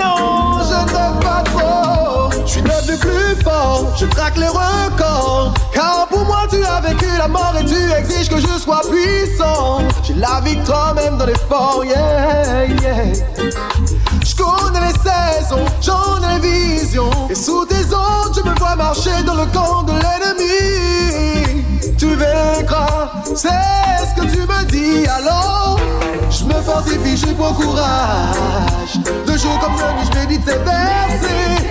[0.00, 2.30] Non, je ne rêve pas trop.
[2.46, 5.54] Je suis devenu plus fort, je traque les records.
[5.72, 9.80] Car pour moi, tu as vécu la mort et tu exiges que je sois puissant.
[10.02, 13.12] J'ai la victoire même dans l'effort, yeah, yeah.
[14.42, 17.28] Connais les saisons, j'en ai les visions.
[17.30, 21.64] Et sous tes ordres, je me vois marcher dans le camp de l'ennemi.
[21.96, 23.48] Tu vaincras, c'est
[24.08, 25.78] ce que tu me dis alors.
[26.28, 28.98] Je me fortifie, je prends courage.
[29.26, 31.61] De jour comme de nuit, je médite tes versets.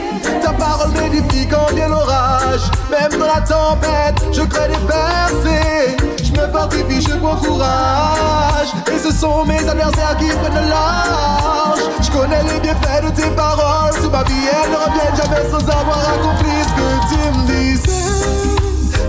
[0.61, 2.61] Parole m'édifie quand vient l'orage.
[2.91, 5.97] Même dans la tempête, je crée des percées.
[6.23, 8.69] Je me fortifie, je prends courage.
[8.93, 11.79] Et ce sont mes adversaires qui prennent le large.
[11.99, 13.93] Je connais les bienfaits de tes paroles.
[14.01, 17.91] Sous ma vie, elles ne reviennent jamais sans avoir accompli ce que tu me disais.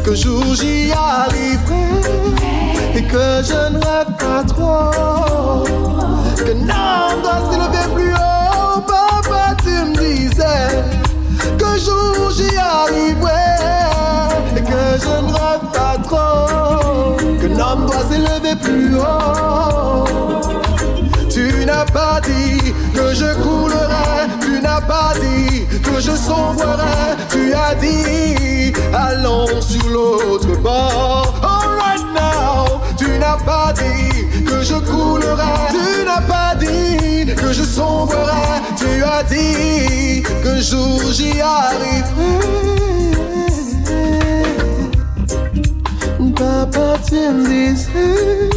[0.02, 1.84] Que jour j'y arriverai
[2.94, 5.64] et que je ne rêve pas trop.
[6.34, 8.80] Que l'homme doit s'élever plus haut.
[8.86, 11.11] Papa, tu me disais
[11.58, 13.32] que jour j'y arriverai
[14.56, 20.04] et que je ne rêve pas trop, que l'homme doit s'élever plus haut.
[21.30, 27.52] Tu n'as pas dit que je coulerais, tu n'as pas dit que je sombrerais, tu
[27.54, 31.34] as dit allons sur l'autre bord.
[31.42, 37.01] Oh, right now, tu n'as pas dit que je coulerais, tu n'as pas dit
[37.72, 38.60] sombrerai.
[38.76, 42.02] Tu as dit que jour j'y arriverai.
[46.34, 48.50] Papa, tu me disais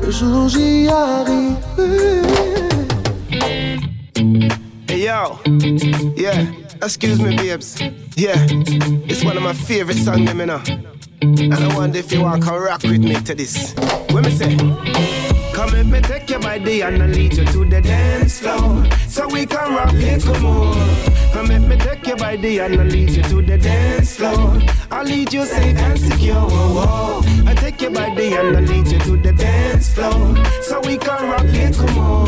[0.00, 2.22] que jour j'y arriverai.
[4.88, 5.38] Hey yo,
[6.16, 6.46] yeah,
[6.82, 7.76] excuse me, babes.
[8.16, 8.36] Yeah,
[9.08, 10.60] it's one of my favorite songs, you know.
[11.22, 13.74] And I wonder if you want to rock with me to this.
[14.12, 15.33] Me say?
[15.54, 18.84] Come let me take you by the hand and lead you to the dance floor.
[19.06, 20.74] So we can rock little more
[21.32, 24.60] Come let me take you by the hand and lead you to the dance floor.
[24.90, 26.48] I'll lead you safe and secure.
[27.46, 30.36] I take you by the hand and lead you to the dance floor.
[30.62, 32.26] So we can rock little more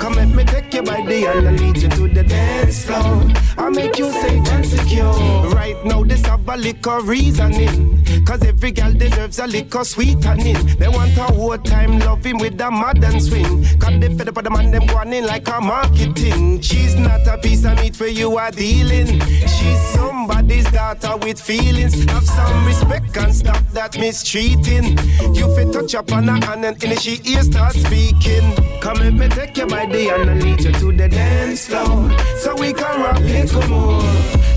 [0.00, 3.24] Come let me take you by the hand and lead you to the dance floor.
[3.56, 5.12] I'll make you safe and secure.
[5.50, 8.04] Right now this have a little reasoning.
[8.24, 12.70] Cause every girl deserves a little sweetening They want a whole time loving with a
[12.70, 13.64] modern swing.
[13.78, 16.60] Cause they fed up of the man them going in like a marketing.
[16.60, 19.20] She's not a piece of meat for you are dealing.
[19.20, 19.80] She's
[20.48, 22.04] somebody's daughter with feelings.
[22.10, 24.96] Have some respect and stop that mistreating.
[25.34, 28.54] You fit touch up on her hand and in she ear start speaking.
[28.80, 32.10] Come let me take you by the hand and lead you to the dance floor.
[32.38, 34.02] So we can rock little more.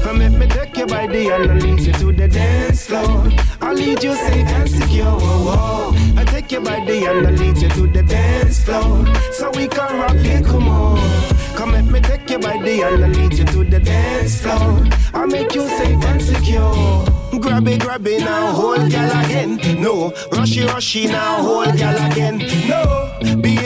[0.04, 3.30] Come let me take you by the hand and lead you to the dance floor.
[3.62, 6.22] I'll lead you safe and secure whoa, whoa.
[6.22, 9.06] I take you by the hand and lead you to the dance floor.
[9.34, 13.16] So we can rock little more Come let me take you by the hand and
[13.16, 17.06] lead you to the dance floor I'll make you safe and secure
[17.40, 19.60] Grab it, grab it now, hold gal again.
[19.82, 22.38] No, rushy, rushy now, hold gal again.
[22.68, 23.18] No,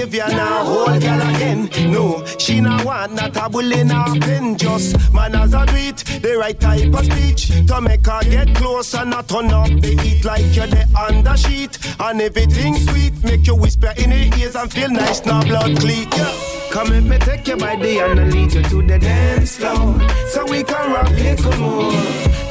[0.05, 1.69] behavior now, hold gal again.
[1.91, 4.57] No, she not want not a bully now pen.
[4.57, 8.93] Just manners a do it, the right type of speech to make her get close
[8.93, 11.77] and not turn up the heat like you're the under sheet.
[11.99, 16.07] And everything sweet, make you whisper in her ears and feel nice now blood clean.
[16.11, 16.55] Yeah.
[16.71, 19.97] Come let me take you by the hand and lead you to the dance floor
[20.27, 21.91] So we can rock little more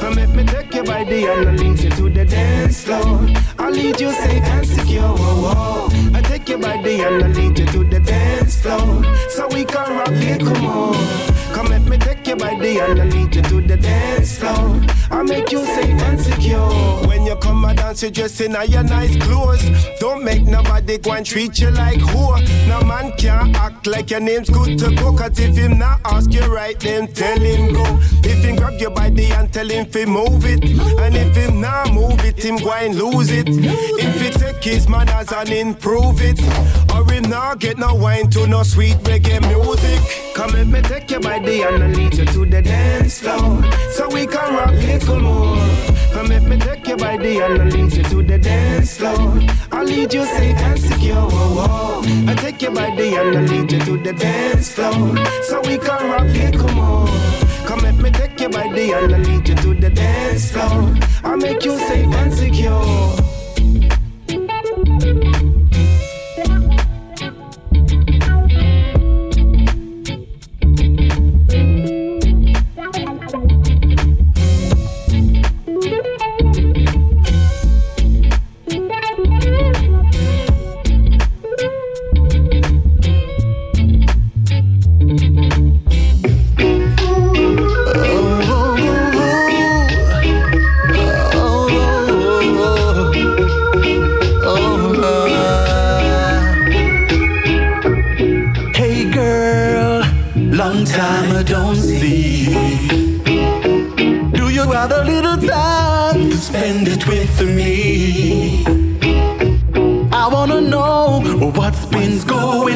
[0.05, 3.27] Come let me take you by the hand and lead you to the dance floor
[3.57, 5.89] I'll lead you safe and secure whoa, whoa.
[6.13, 9.65] I take you by the hand and lead you to the dance floor So we
[9.65, 10.93] can rock it, come on.
[11.55, 14.79] Come let me take you by the hand and lead you to the dance floor
[15.11, 16.69] I'll make you safe and secure.
[17.07, 19.63] When you come and dance you dress in your nice clothes.
[19.99, 22.39] Don't make nobody go and treat you like whore.
[22.67, 25.15] No man can't act like your name's good to go.
[25.15, 27.83] Cause if him not ask you right then tell him go.
[28.23, 30.63] If him grab you by the hand tell him fi move it.
[30.99, 33.47] And if him not move it him go and lose it.
[33.49, 36.39] If he take his manners and improve it.
[36.93, 40.33] Or him not get no wine to no sweet reggae music.
[40.35, 43.63] Come let me take you by the hand and lead you to the dance floor.
[43.91, 45.55] So we can rock little more.
[46.45, 49.39] Me take you by the hand and lead you to the dance floor.
[49.71, 51.27] I'll lead you safe and secure.
[52.29, 55.17] I take you by the hand and lead you to the dance floor.
[55.43, 57.07] So we can rock little more
[57.65, 60.93] Come let me take you by the hand and lead you to the dance floor.
[61.23, 63.34] I'll make you safe and secure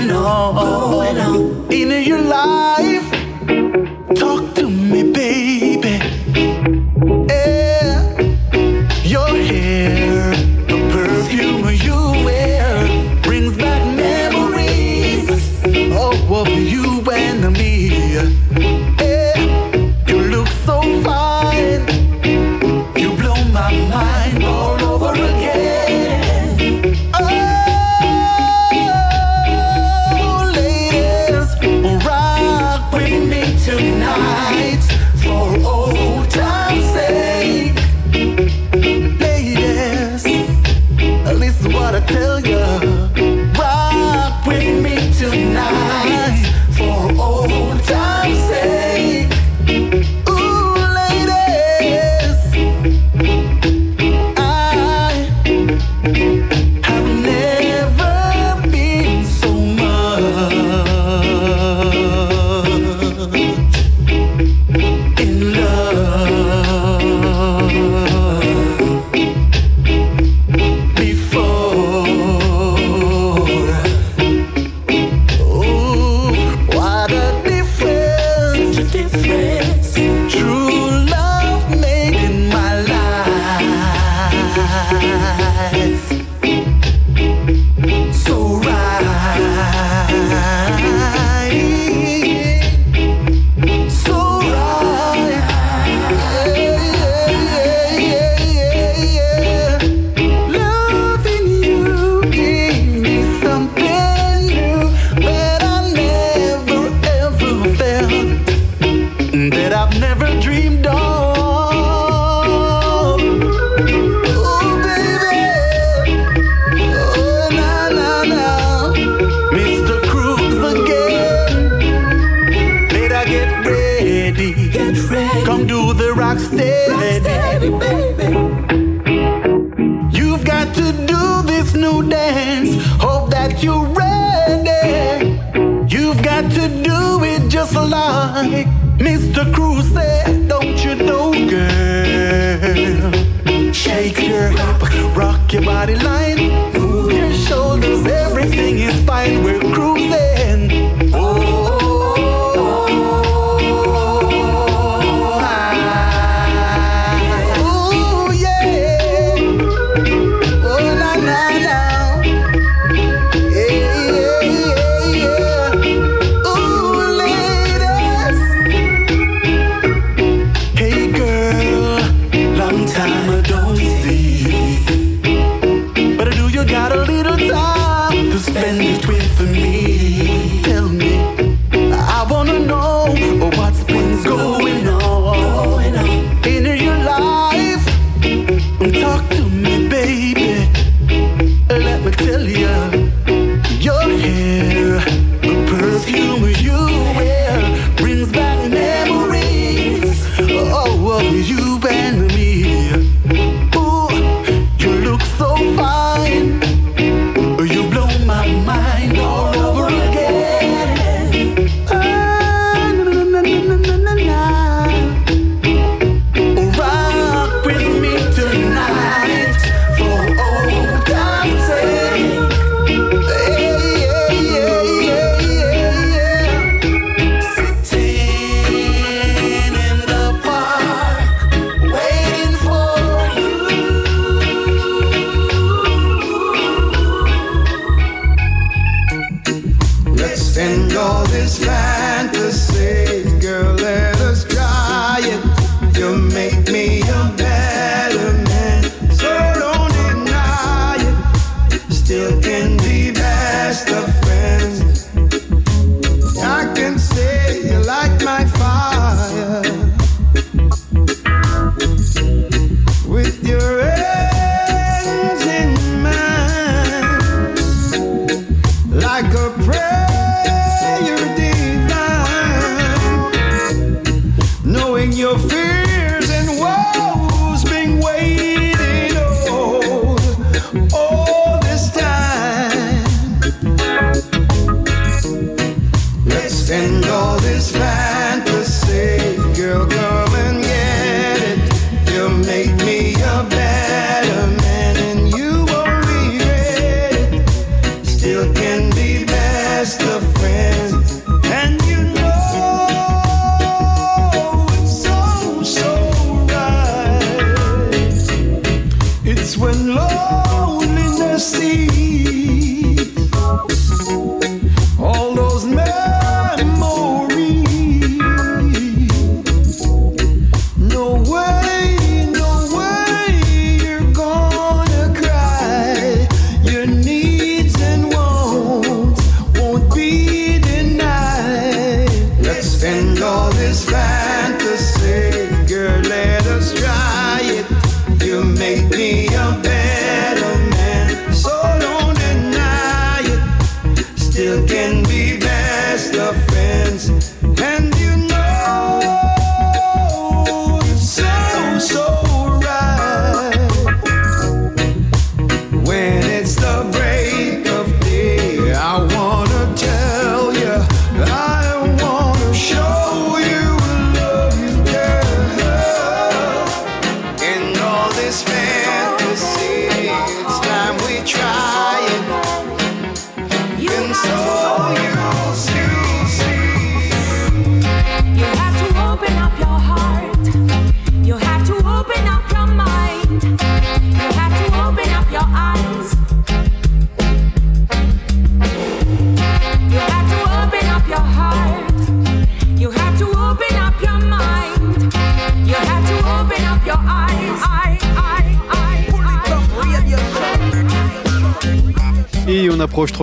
[0.10, 2.89] going on in your life.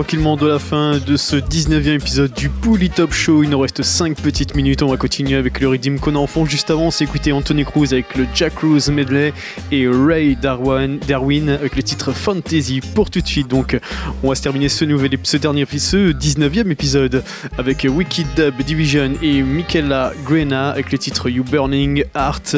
[0.07, 3.43] tranquillement de la fin de ce 19e épisode du Pouli Top Show.
[3.43, 4.81] Il nous reste 5 petites minutes.
[4.81, 6.45] On va continuer avec le rythme qu'on a en fond.
[6.45, 9.33] Juste avant, on s'est écouté Anthony Cruz avec le Jack Cruz medley
[9.69, 13.49] et Ray Darwin, Darwin avec le titre Fantasy pour tout de suite.
[13.49, 13.77] Donc,
[14.23, 17.21] on va se terminer ce, nouvel, ce dernier ce 19e épisode
[17.57, 22.55] avec Wicked Dub Division et Michaela Grena avec le titre You Burning Heart.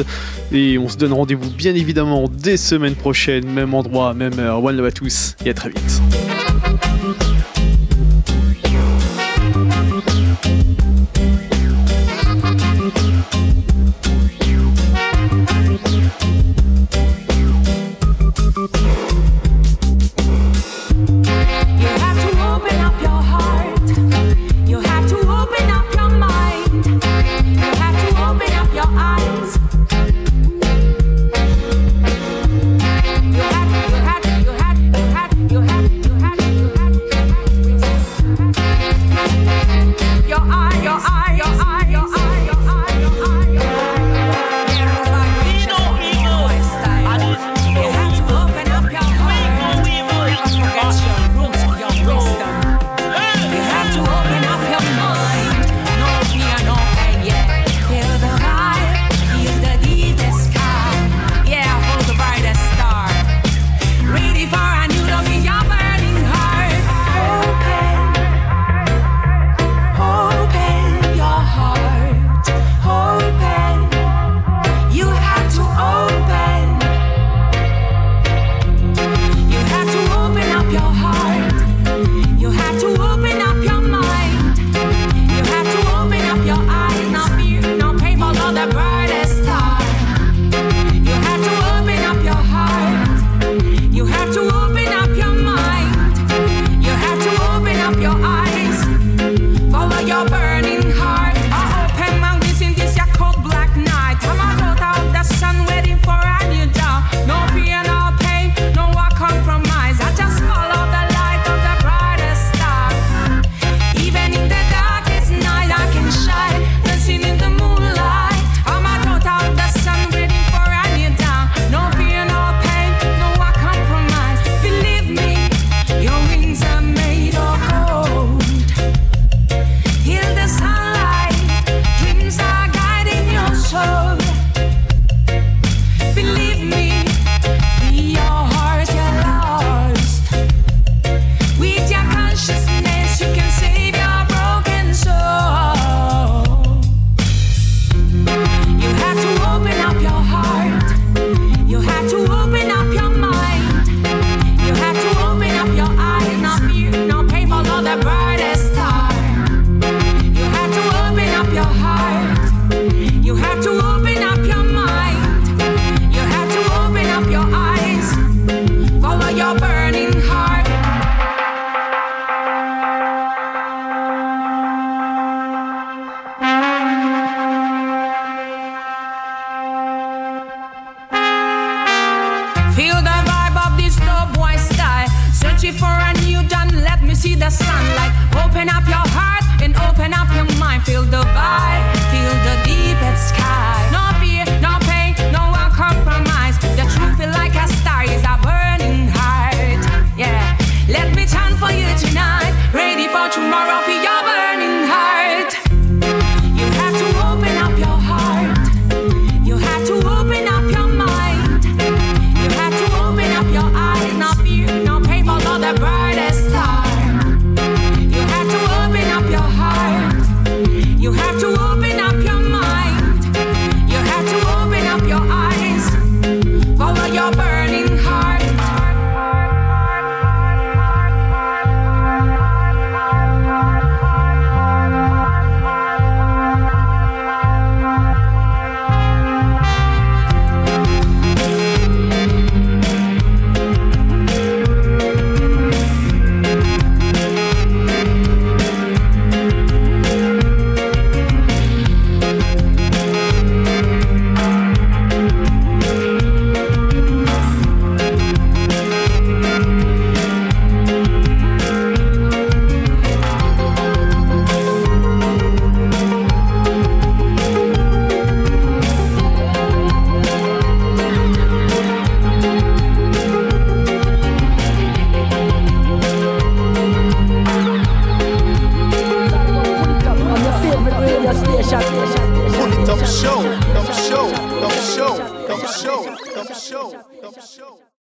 [0.52, 4.62] Et on se donne rendez-vous bien évidemment des semaines prochaines, même endroit, même heure.
[4.62, 6.00] One love à tous et à très vite.